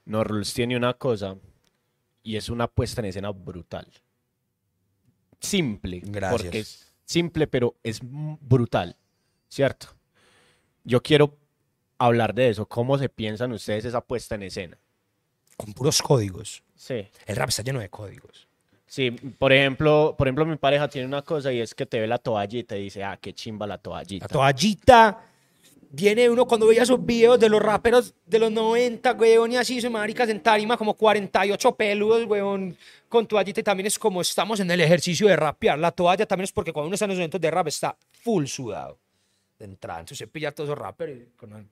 [0.07, 1.37] Norruls tiene una cosa
[2.23, 3.87] y es una puesta en escena brutal.
[5.41, 6.01] Simple.
[6.05, 6.43] Gracias.
[6.43, 8.97] Porque es simple, pero es brutal.
[9.49, 9.89] ¿Cierto?
[10.85, 11.37] Yo quiero
[12.07, 12.67] hablar de eso.
[12.67, 14.79] ¿Cómo se piensan ustedes esa puesta en escena?
[15.57, 16.63] Con puros códigos.
[16.75, 17.07] Sí.
[17.27, 18.49] El rap está lleno de códigos.
[18.87, 22.07] Sí, por ejemplo, por ejemplo, mi pareja tiene una cosa y es que te ve
[22.07, 24.25] la toalla y dice, ah, qué chimba la toallita.
[24.25, 25.25] La toallita.
[25.95, 29.81] Viene uno cuando veía esos videos de los raperos de los 90, weón, y así,
[29.81, 32.77] se maricas en tarima, como 48 peludos, weón,
[33.09, 33.61] con toallita.
[33.61, 35.79] Y también es como estamos en el ejercicio de rapear.
[35.79, 38.47] La toalla también es porque cuando uno está en los eventos de rap está full
[38.47, 38.99] sudado
[39.63, 40.01] de entrada.
[40.01, 41.19] Entonces se pilla a todos esos raperos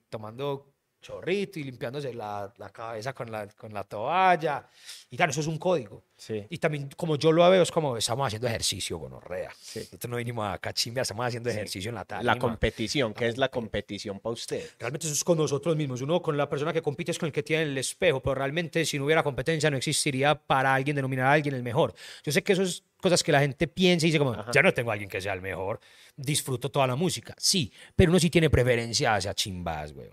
[0.09, 4.67] tomando chorrito y limpiándose la, la cabeza con la, con la toalla.
[5.09, 6.03] Y tal, eso es un código.
[6.15, 6.45] Sí.
[6.49, 9.51] Y también, como yo lo veo, es como estamos haciendo ejercicio, gonorrea.
[9.59, 9.79] Sí.
[9.79, 12.33] Nosotros no vinimos a cachimbear, estamos haciendo ejercicio en la tarima.
[12.33, 14.69] La competición, ¿qué es la competición para usted?
[14.79, 16.01] Realmente eso es con nosotros mismos.
[16.01, 18.85] Uno con la persona que compite es con el que tiene el espejo, pero realmente
[18.85, 21.93] si no hubiera competencia no existiría para alguien denominar a alguien el mejor.
[22.23, 24.73] Yo sé que eso es cosas que la gente piensa y dice como, ya no
[24.73, 25.79] tengo a alguien que sea el mejor,
[26.15, 27.33] disfruto toda la música.
[27.37, 30.09] Sí, pero uno sí tiene preferencia hacia chimbas, güey.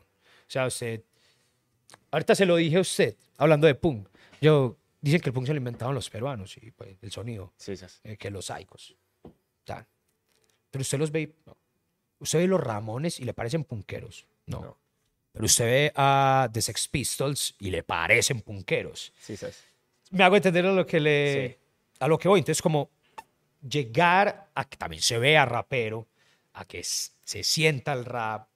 [0.49, 1.03] O sea, usted...
[2.11, 4.09] Ahorita se lo dije a usted, hablando de punk.
[4.41, 7.77] Yo, dicen que el punk se lo inventaron los peruanos, y pues, el sonido, Sí,
[7.77, 7.85] sí.
[8.05, 8.97] eh, que los saicos.
[9.67, 9.87] Ya.
[10.71, 11.57] Pero usted los ve, no.
[12.19, 14.27] usted ve los Ramones y le parecen punqueros.
[14.47, 14.61] No.
[14.63, 14.79] No.
[15.33, 19.13] Pero usted ve a The Sex Pistols y le parecen punqueros.
[19.21, 19.47] Sí, sí.
[20.11, 21.57] Me hago entender a lo que le Sí.
[22.01, 22.39] a lo que voy.
[22.41, 22.91] Entonces, como
[23.67, 26.07] llegar a que también se vea rapero,
[26.55, 28.49] a que se sienta el rap,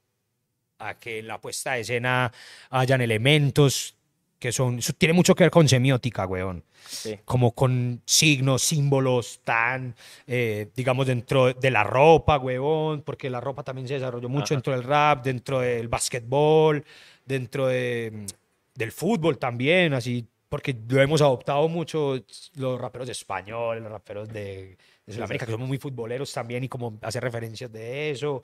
[0.88, 2.32] a que en la puesta de escena
[2.70, 3.96] hayan elementos
[4.38, 4.80] que son.
[4.80, 7.16] Eso tiene mucho que ver con semiótica, weón Sí.
[7.24, 9.94] como con signos, símbolos tan,
[10.26, 14.54] eh, digamos, dentro de la ropa, huevón, porque la ropa también se desarrolló mucho Ajá.
[14.56, 16.84] dentro del rap, dentro del básquetbol,
[17.24, 18.26] dentro de,
[18.74, 22.18] del fútbol también, así, porque lo hemos adoptado mucho
[22.56, 24.76] los raperos españoles, los raperos de,
[25.06, 28.42] de Sudamérica, que somos muy futboleros también y como hace referencias de eso,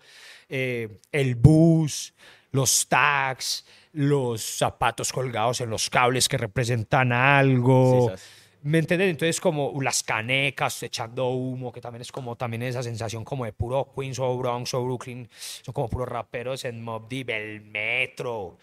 [0.48, 2.14] eh, el bus,
[2.50, 8.12] los tags, los zapatos colgados en los cables que representan algo.
[8.16, 8.22] Sí.
[8.62, 9.11] ¿Me entiendes?
[9.11, 13.52] Entonces, como las canecas echando humo, que también es como también esa sensación como de
[13.52, 15.28] puro Queens o Bronx o Brooklyn.
[15.62, 18.59] Son como puros raperos en Mob Deep, el metro,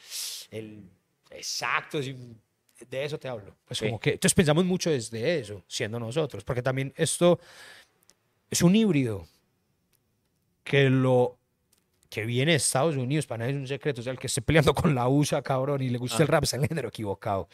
[0.51, 0.83] el.
[1.31, 3.55] Exacto, de eso te hablo.
[3.65, 3.85] Pues Sí.
[3.85, 4.11] como que.
[4.11, 7.39] Entonces pensamos mucho desde eso, siendo nosotros, porque también esto
[8.49, 9.27] es un híbrido
[10.63, 11.37] que lo
[12.09, 14.41] que viene de Estados Unidos, para nadie es un secreto, o sea, el que esté
[14.41, 17.49] peleando con la USA, cabrón, y le gusta el rap, en el género equivocado.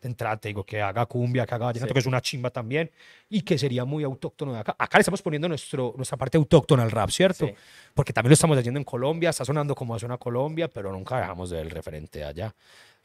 [0.00, 1.92] De entrada te digo que haga cumbia, que haga vallenato, Sí.
[1.92, 2.90] que es una chimba también,
[3.28, 4.74] y que sería muy autóctono de acá.
[4.78, 7.46] Acá le estamos poniendo nuestro, nuestra parte autóctona al rap, ¿cierto?
[7.46, 7.54] Sí.
[7.92, 11.50] Porque también lo estamos haciendo en Colombia, está sonando como suena Colombia, pero nunca dejamos
[11.50, 12.54] del referente allá.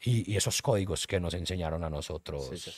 [0.00, 2.70] Y, y esos códigos que nos enseñaron a nosotros sí.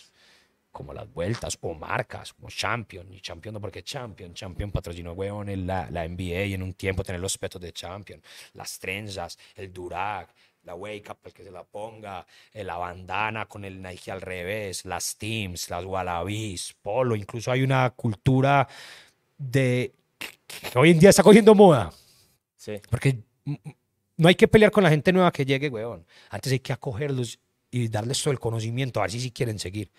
[0.74, 5.48] Como las vueltas o marcas como Champion y Champion no porque Champion Champion patrocinó weón
[5.48, 8.20] en la, la NBA y en un tiempo tener los petos de Champion
[8.52, 13.46] las trenzas el Durac la wake up el que se la ponga eh, la bandana
[13.46, 18.68] con el Nike al revés las teams las wallabies polo incluso hay una cultura
[19.38, 19.94] de
[20.46, 21.90] que hoy en día está cogiendo moda
[22.56, 22.80] Sí.
[22.90, 23.18] porque
[24.16, 26.06] no hay que pelear con la gente nueva que llegue, weón.
[26.30, 27.38] Antes hay que acogerlos
[27.74, 29.90] y darles todo el conocimiento, a ver si sí quieren seguir.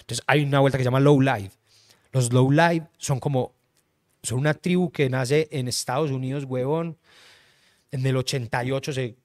[0.00, 1.56] Entonces hay una vuelta que se llama Low Life.
[2.12, 3.54] Los Low Life son como,
[4.22, 6.98] son una tribu que nace en Estados Unidos, weón.
[7.90, 9.16] En el 88 se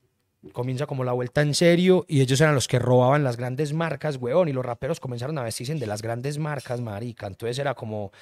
[0.53, 4.15] comienza como la vuelta en serio y ellos eran los que robaban las grandes marcas,
[4.15, 4.47] weón.
[4.47, 7.27] Y los raperos comenzaron a vestirse de las grandes marcas, marica.
[7.27, 8.13] Entonces era como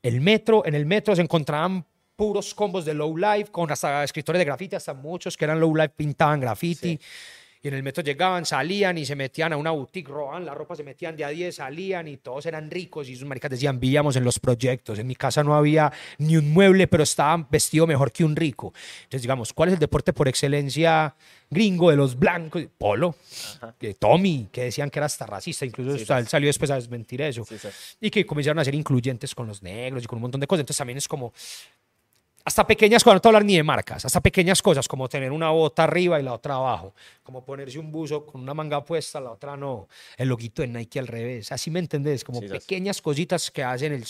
[0.00, 4.38] el metro, en el metro se encontraban puros combos de low life con hasta escritores
[4.38, 7.00] de graffiti, hasta muchos que eran low life pintaban graffiti.
[7.62, 10.76] Y en el metro llegaban, salían y se metían a una boutique, robaban la ropa,
[10.76, 13.08] se metían de a 10, salían y todos eran ricos.
[13.08, 14.98] Y esos maricas decían, vivíamos en los proyectos.
[14.98, 18.72] En mi casa no había ni un mueble, pero estaban vestido mejor que un rico.
[19.04, 21.14] Entonces, digamos, ¿cuál es el deporte por excelencia
[21.50, 22.62] gringo de los blancos?
[22.78, 23.16] Polo.
[23.80, 25.64] Eh, Tommy, que decían que era hasta racista.
[25.64, 27.56] Incluso Sí, él salió después a desmentir eso sí.
[28.00, 30.60] y que comenzaron a ser incluyentes con los negros y con un montón de cosas.
[30.60, 31.32] Entonces también es como,
[32.48, 35.06] hasta pequeñas cosas, no te voy a hablar ni de marcas, hasta pequeñas cosas como
[35.06, 38.82] tener una bota arriba y la otra abajo, como ponerse un buzo con una manga
[38.82, 39.86] puesta, la otra no,
[40.16, 43.92] el loguito de Nike al revés, así me entendés, como Sí, pequeñas cositas que hacen
[43.92, 44.04] el,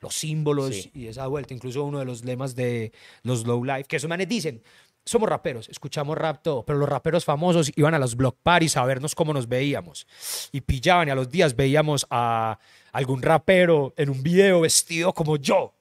[0.00, 0.90] los símbolos Sí.
[0.94, 4.28] y esa vuelta, incluso uno de los lemas de los low life, que esos manes
[4.28, 4.60] dicen,
[5.04, 8.84] somos raperos, escuchamos rap todo, pero los raperos famosos iban a los block parties a
[8.84, 10.06] vernos cómo nos veíamos
[10.52, 12.58] y pillaban y a los días veíamos a
[12.92, 15.74] algún rapero en un video vestido como yo.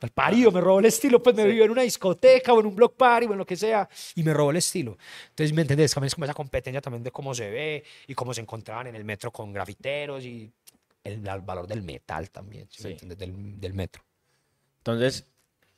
[0.00, 2.76] Al parido, me robó el estilo, pues me vio en una discoteca o en un
[2.76, 4.98] block party o en lo que sea y me robó el estilo.
[5.30, 5.94] Entonces, ¿me entendés?
[5.94, 8.96] También es como esa competencia también de cómo se ve y cómo se encontraban en
[8.96, 10.50] el metro con grafiteros y
[11.04, 12.92] el, el valor del metal también, ¿sí me Sí.
[12.92, 13.18] entiendes?
[13.18, 14.02] Del, del metro.
[14.78, 15.26] Entonces,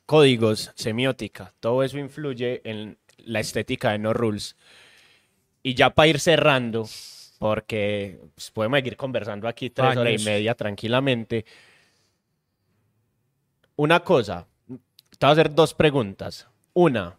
[0.07, 4.57] códigos, semiótica, todo eso influye en la estética de No Rules.
[5.62, 6.89] Y ya para ir cerrando,
[7.39, 10.25] porque pues, podemos seguir conversando aquí tres horas y Años.
[10.25, 11.45] media tranquilamente.
[13.77, 16.49] Una cosa, te voy a hacer dos preguntas.
[16.72, 17.18] Una,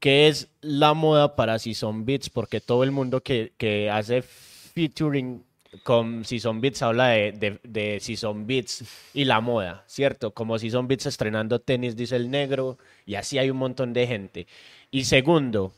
[0.00, 2.30] ¿qué es la moda para Season Beats?
[2.30, 5.44] Porque todo el mundo que, que hace featuring
[5.82, 10.32] con Season Beats habla de, de, de Season Beats y la moda, ¿cierto?
[10.32, 14.46] Como Season Beats estrenando tenis, dice el negro, y así hay un montón de gente.
[14.90, 15.72] Y segundo,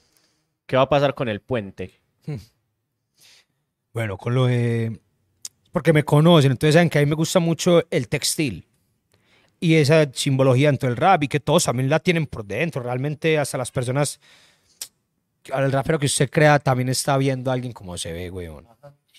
[0.67, 2.01] ¿qué va a pasar con el puente?
[3.93, 5.01] Bueno, con lo de...
[5.77, 8.67] Porque me conocen, entonces saben que a mí me gusta mucho el textil
[9.61, 12.83] y esa simbología dentro del rap y que todos también la tienen por dentro.
[12.83, 14.19] Realmente hasta las personas,
[15.53, 18.67] al rapero que usted crea también está viendo a alguien como se ve, weón.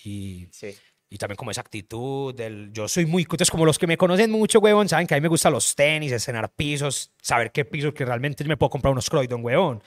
[0.02, 0.74] Y, Sí.
[1.08, 2.72] y también como esa actitud del...
[2.72, 3.22] Yo soy muy...
[3.22, 5.76] Entonces como los que me conocen mucho, weón, saben que a mí me gustan los
[5.76, 9.80] tenis, escenar pisos, saber qué pisos que realmente yo me puedo comprar unos Croydon, weón.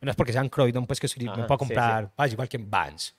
[0.00, 1.68] No es porque sean Croydon, pues que soy- Ajá, me puedo sí, sí.
[1.74, 3.14] comprar, ah, igual que en Vans.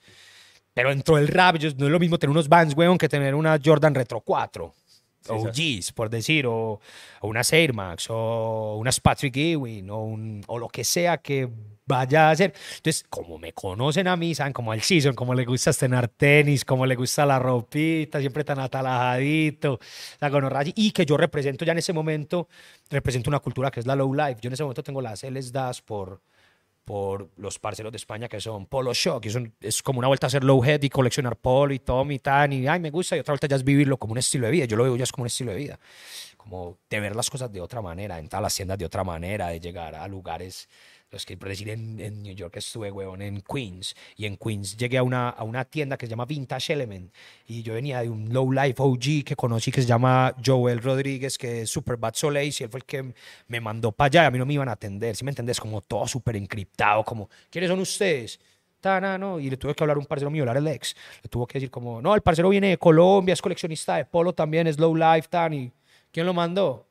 [0.76, 3.34] Pero dentro del rap, yo- no es lo mismo tener unos Vans, weón, que tener
[3.34, 4.74] una Jordan Retro 4.
[5.22, 6.78] Sí, o G's, por decir, o,
[7.20, 11.48] o unas Air Max, o unas Patrick Ewing, o, un- o lo que sea que
[11.86, 12.52] vaya a hacer.
[12.76, 16.64] Entonces, como me conocen a mí, saben como el season, como le gusta estrenar tenis,
[16.64, 19.78] como le gusta la ropita, siempre tan atalajadito,
[20.20, 22.48] la gonorrea, y que yo represento ya en ese momento,
[22.90, 24.36] represento una cultura que es la low life.
[24.42, 26.20] Yo en ese momento tengo las L's das por,
[26.86, 30.28] por los parceros de España que son Polo Shock, y son, es como una vuelta
[30.28, 33.16] a ser low head y coleccionar polo y Tom y tan, y ay, me gusta,
[33.16, 35.02] y otra vuelta ya es vivirlo como un estilo de vida, yo lo veo ya
[35.02, 35.80] es como un estilo de vida,
[36.36, 39.48] como de ver las cosas de otra manera, entrar a las tiendas de otra manera,
[39.48, 40.68] de llegar a lugares,
[41.10, 44.98] los que decir en, en New York estuve, weón, en Queens, y en Queens llegué
[44.98, 47.12] a una, a una tienda que se llama Vintage Element,
[47.46, 51.38] y yo venía de un low life OG que conocí que se llama Joel Rodríguez,
[51.38, 53.14] que es Super Bad Soleil, y él fue el que
[53.48, 55.60] me mandó para allá, y a mí no me iban a atender, si me entendés?
[55.60, 58.40] Como todo súper encriptado, como, ¿quiénes son ustedes?
[58.80, 61.28] Tana, no, y le tuve que hablar a un parcero mío, hablar el ex, le
[61.28, 64.66] tuvo que decir como, no, el parcero viene de Colombia, es coleccionista de polo también,
[64.66, 65.72] es low life, tan, y
[66.12, 66.86] ¿quién lo mandó?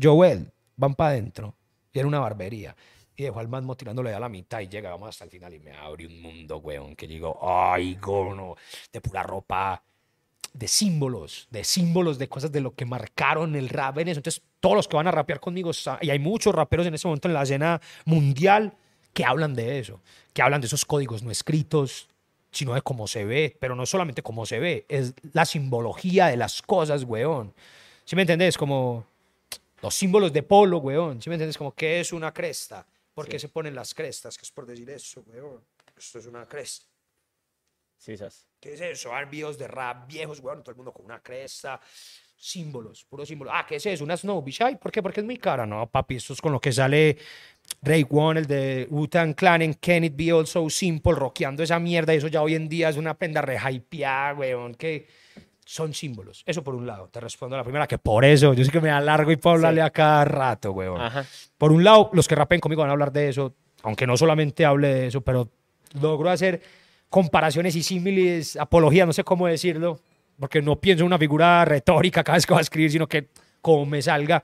[0.00, 1.54] Joel, van para adentro,
[1.92, 2.74] y era una barbería.
[3.18, 5.72] Y dejó al man tirándole a la mitad y llegamos hasta el final y me
[5.72, 8.54] abre un mundo, weón, que digo, ay, gono,
[8.92, 9.82] de pura ropa,
[10.54, 14.20] de símbolos, de símbolos, de cosas de lo que marcaron el rap en eso.
[14.20, 17.26] Entonces, todos los que van a rapear conmigo, y hay muchos raperos en ese momento
[17.26, 18.72] en la escena mundial
[19.12, 20.00] que hablan de eso,
[20.32, 22.08] que hablan de esos códigos no escritos,
[22.52, 26.36] sino de cómo se ve, pero no solamente cómo se ve, es la simbología de
[26.36, 27.52] las cosas, weón.
[28.04, 28.56] ¿Sí me entendés?
[28.56, 29.04] Como
[29.82, 31.20] los símbolos de polo, weón.
[31.20, 31.58] ¿Sí me entiendes?
[31.58, 32.86] Como, ¿qué es una cresta?
[33.18, 34.38] ¿Por qué se ponen las crestas?
[34.38, 35.60] Que es por decir eso, weón.
[35.96, 36.86] Esto es una cresta.
[37.96, 38.46] Sí, sas.
[38.60, 39.12] ¿Qué es eso?
[39.12, 41.80] Hay videos de rap viejos, weón, todo el mundo con una cresta.
[42.36, 43.50] Símbolos, puro símbolo.
[43.52, 44.04] Ah, ¿qué es eso?
[44.04, 44.62] Una Snowbish.
[44.62, 45.02] Ay, ¿por qué?
[45.02, 45.66] Porque es muy cara.
[45.66, 47.18] No, papi, esto es con lo que sale
[47.82, 52.14] Ray One, el de Wu-Tang Clan en Can It Be Also Simple, rockeando esa mierda.
[52.14, 55.08] Y eso ya hoy en día es una prenda re hypeada, weón, que
[55.68, 56.42] son símbolos.
[56.46, 57.08] Eso por un lado.
[57.08, 59.56] Te respondo a la primera, que por eso yo sé que me alargo y puedo
[59.56, 60.98] hablarle a cada rato, weón.
[60.98, 61.26] Ajá.
[61.58, 64.64] Por un lado, los que rapen conmigo van a hablar de eso, aunque no solamente
[64.64, 65.50] hable de eso, pero
[66.00, 66.62] logro hacer
[67.10, 70.00] comparaciones y símiles, apología, no sé cómo decirlo,
[70.40, 73.28] porque no pienso en una figura retórica cada vez que voy a escribir, sino que
[73.60, 74.42] como me salga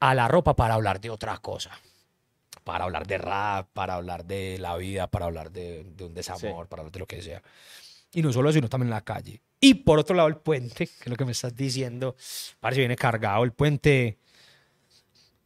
[0.00, 1.70] a la ropa para hablar de otra cosa.
[2.64, 6.66] Para hablar de rap, para hablar de la vida, para hablar de, de un desamor,
[6.66, 7.42] para hablar de lo que sea.
[8.14, 9.42] Y no solo eso, sino también en la calle.
[9.60, 12.16] Y por otro lado, el puente, que es lo que me estás diciendo,
[12.60, 13.44] parece viene cargado.
[13.44, 14.16] El puente,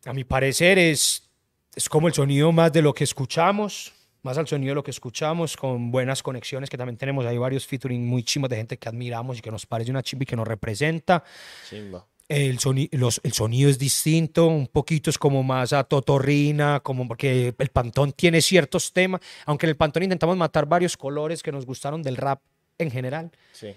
[0.05, 1.29] a mi parecer, es,
[1.75, 3.93] es como el sonido más de lo que escuchamos,
[4.23, 7.27] más al sonido de lo que escuchamos, con buenas conexiones que también tenemos.
[7.27, 10.23] Hay varios featuring muy chimos de gente que admiramos y que nos parece una chimba
[10.23, 11.25] y que nos representa.
[11.69, 12.07] Chimba.
[12.29, 17.07] El, soni- los- el sonido es distinto, un poquito es como más a totorrina, como
[17.07, 21.53] porque el Pantón tiene ciertos temas, aunque en el Pantón intentamos matar varios colores que
[21.53, 22.41] nos gustaron del rap
[22.79, 23.31] en general.
[23.53, 23.75] Sí.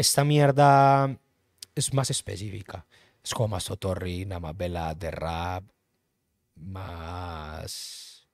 [0.00, 1.14] Esta mierda
[1.74, 2.86] es más específica,
[3.22, 5.62] es como más totorrina, más velada de rap,
[6.56, 8.26] más...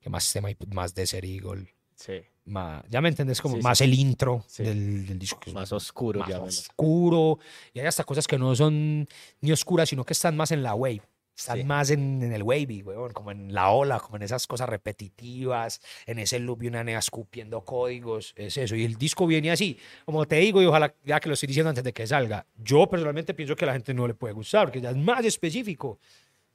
[0.00, 0.48] ¿Qué más tema?
[0.48, 0.56] hay?
[0.72, 2.14] Más Desert Eagle, Sí.
[2.46, 2.82] más...
[2.88, 3.62] Ya me entendés, como Sí, sí.
[3.62, 4.64] más el intro Sí.
[4.64, 5.38] del, del disco.
[5.38, 6.40] que Más oscuro, más ya.
[6.40, 7.38] oscuro.
[7.72, 9.06] Y hay hasta cosas que no son
[9.42, 11.02] ni oscuras, sino que están más en la wave.
[11.36, 11.64] Están Sí.
[11.64, 15.80] más en, en el wavy, weón, como en la ola, como en esas cosas repetitivas,
[16.06, 18.76] en ese loop y una nena escupiendo códigos, es eso.
[18.76, 21.70] Y el disco viene así, como te digo, y ojalá ya que lo estoy diciendo
[21.70, 22.46] antes de que salga.
[22.56, 25.24] Yo personalmente pienso que a la gente no le puede gustar, porque ya es más
[25.24, 25.98] específico.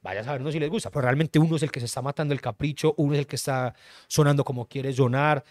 [0.02, 2.00] Vaya a saber no si les gusta, pero realmente uno es el que se está
[2.00, 3.74] matando el capricho, uno es el que está
[4.06, 5.44] sonando como quiere sonar.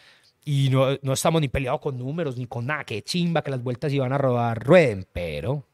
[0.44, 3.62] Y no, no estamos ni peleados con números ni con nada, que chimba, que las
[3.62, 5.66] vueltas iban a rodar, rueden, pero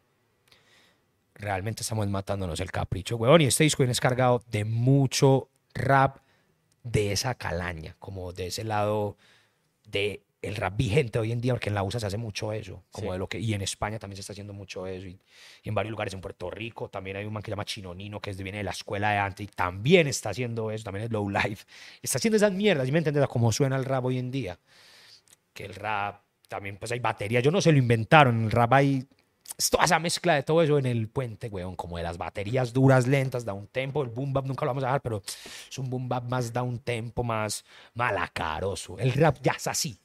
[1.36, 3.42] realmente estamos matándonos el capricho, weón.
[3.42, 6.18] Y este disco viene cargado de mucho rap
[6.84, 9.18] de esa calaña, como de ese lado
[9.88, 12.84] de el rap vigente hoy en día, porque en la USA se hace mucho eso,
[12.92, 13.14] como Sí.
[13.14, 15.20] de lo que, y en España también se está haciendo mucho eso, y,
[15.64, 18.20] y en varios lugares, en Puerto Rico, también hay un man que se llama Chinonino,
[18.20, 21.06] que es de, viene de la escuela de antes, y también está haciendo eso, también
[21.06, 21.66] es low life,
[22.04, 23.28] está haciendo esas mierdas, ¿sí me entiendes?
[23.28, 24.60] Cómo suena el rap hoy en día,
[25.52, 28.72] que el rap, también pues hay baterías, yo no se lo inventaron, en el rap
[28.74, 29.04] hay
[29.58, 32.74] es toda esa mezcla de todo eso en el puente, weón, como de las baterías
[32.74, 35.22] duras, lentas, da un tempo, el boom bap nunca lo vamos a dejar, pero
[35.70, 38.98] es un boom bap más da un tempo, más malacaroso.
[39.00, 39.98] El rap ya es así.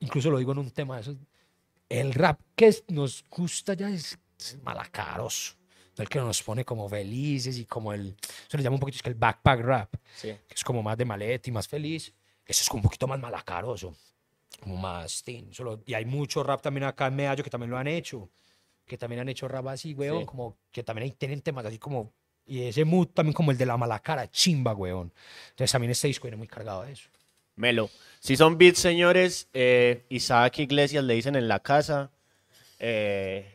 [0.00, 1.16] Incluso lo digo en un tema de esos.
[1.88, 5.54] El rap que nos gusta ya es, es malacaroso.
[5.96, 8.16] El que nos pone como felices y como el,
[8.46, 10.28] se le llama un poquito es que el backpack rap, Sí.
[10.46, 12.12] que es como más de maleta y más feliz.
[12.46, 13.94] Eso es como un poquito más malacaroso,
[14.60, 15.52] como más teen.
[15.52, 18.30] Solo, y hay mucho rap también acá en Medallo que también lo han hecho,
[18.88, 20.26] que también han hecho rap así, weón, Sí.
[20.26, 22.12] como que también hay, tienen temas así como,
[22.46, 25.12] y ese mood también como el de la mala cara, chimba, weón.
[25.50, 27.08] Entonces también este disco viene muy cargado de eso.
[27.54, 27.90] Melo.
[28.20, 32.10] Si son beats, señores, eh, Isaac Iglesias le dicen en la casa.
[32.78, 33.46] Eh,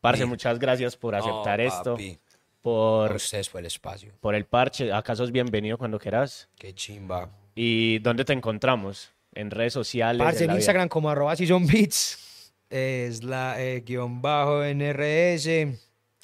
[0.00, 0.28] parce, Sí.
[0.28, 1.96] muchas gracias por aceptar esto.
[1.96, 4.12] Por, Por ustedes fue el espacio.
[4.20, 4.92] por el parche.
[4.92, 6.48] Acaso es bienvenido cuando quieras.
[6.58, 7.30] Qué chimba.
[7.54, 9.12] ¿Y dónde te encontramos?
[9.32, 10.22] En redes sociales.
[10.24, 10.56] Parce, en vida.
[10.58, 12.18] Instagram como arroba si son beats.
[12.70, 15.48] Es la eh, guion bajo NRS.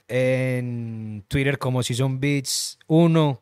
[0.08, 3.40] En Twitter como si son beats 1.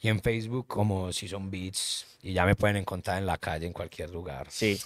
[0.00, 2.06] Y en Facebook como si son beats.
[2.22, 4.46] Y ya me pueden encontrar en la calle, en cualquier lugar.
[4.48, 4.78] Sí.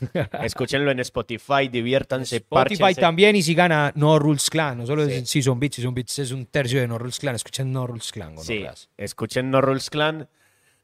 [0.42, 3.00] Escúchenlo en Spotify, diviértanse, Spotify párchense.
[3.00, 4.78] también y sigan a No Rules Clan.
[4.78, 5.12] No solo Sí.
[5.12, 7.34] es Season Beats, Season Beats es un tercio de No Rules Clan.
[7.34, 8.38] Escuchen No Rules Clan.
[8.38, 8.64] Sí,
[8.96, 10.28] escuchen No Rules Clan.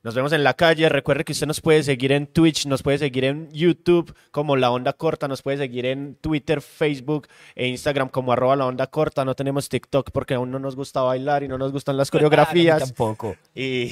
[0.02, 0.88] Nos vemos en la calle.
[0.88, 4.70] Recuerde que usted nos puede seguir en Twitch, nos puede seguir en YouTube como La
[4.70, 7.26] Onda Corta, nos puede seguir en Twitter, Facebook
[7.56, 9.24] e Instagram como arroba La Onda Corta.
[9.24, 12.78] No tenemos TikTok porque aún no nos gusta bailar y no nos gustan las coreografías.
[12.78, 13.36] tampoco.
[13.54, 13.90] y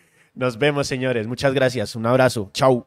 [0.34, 1.26] nos vemos, señores.
[1.26, 1.94] Muchas gracias.
[1.94, 2.50] Un abrazo.
[2.52, 2.86] Chau.